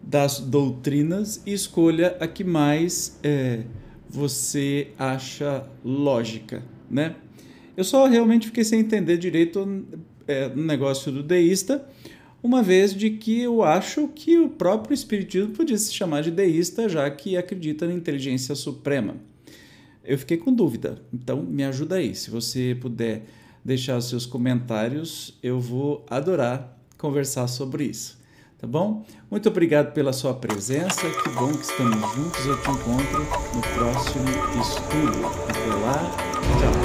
das 0.03 0.41
doutrinas 0.41 1.43
e 1.47 1.53
escolha 1.53 2.17
a 2.21 2.27
que 2.27 2.45
mais 2.45 3.19
é, 3.23 3.65
você 4.09 4.89
acha 4.99 5.65
lógica, 5.85 6.63
né? 6.91 7.17
Eu 7.77 7.85
só 7.85 8.07
realmente 8.07 8.47
fiquei 8.47 8.65
sem 8.65 8.81
entender 8.81 9.19
direito 9.19 9.85
é, 10.27 10.49
no 10.49 10.65
negócio 10.65 11.13
do 11.13 11.23
deísta, 11.23 11.87
uma 12.43 12.63
vez 12.63 12.95
de 12.95 13.11
que 13.11 13.41
eu 13.41 13.63
acho 13.63 14.09
que 14.09 14.39
o 14.39 14.49
próprio 14.49 14.95
Espiritismo 14.95 15.53
podia 15.53 15.77
se 15.77 15.93
chamar 15.93 16.23
de 16.23 16.31
deísta, 16.31 16.89
já 16.89 17.11
que 17.11 17.37
acredita 17.37 17.87
na 17.87 17.95
inteligência 17.95 18.55
suprema. 18.55 19.17
Eu 20.05 20.19
fiquei 20.19 20.37
com 20.37 20.53
dúvida, 20.53 21.03
então 21.13 21.43
me 21.43 21.65
ajuda 21.65 21.97
aí. 21.97 22.15
Se 22.15 22.31
você 22.31 22.77
puder 22.81 23.25
deixar 23.65 24.01
seus 24.01 24.25
comentários, 24.25 25.39
eu 25.43 25.61
vou 25.61 26.07
adorar 26.09 26.79
conversar 26.97 27.47
sobre 27.47 27.85
isso. 27.85 28.19
Tá 28.59 28.67
bom? 28.67 29.07
Muito 29.31 29.49
obrigado 29.49 29.93
pela 29.93 30.13
sua 30.13 30.35
presença. 30.35 31.09
Que 31.23 31.29
bom 31.31 31.53
que 31.53 31.63
estamos 31.63 32.15
juntos. 32.15 32.45
Eu 32.45 32.61
te 32.61 32.71
encontro 32.71 33.21
no 33.55 33.61
próximo 33.75 34.25
estudo. 34.61 35.27
Até 35.49 35.75
lá. 35.77 36.11
Tchau. 36.59 36.78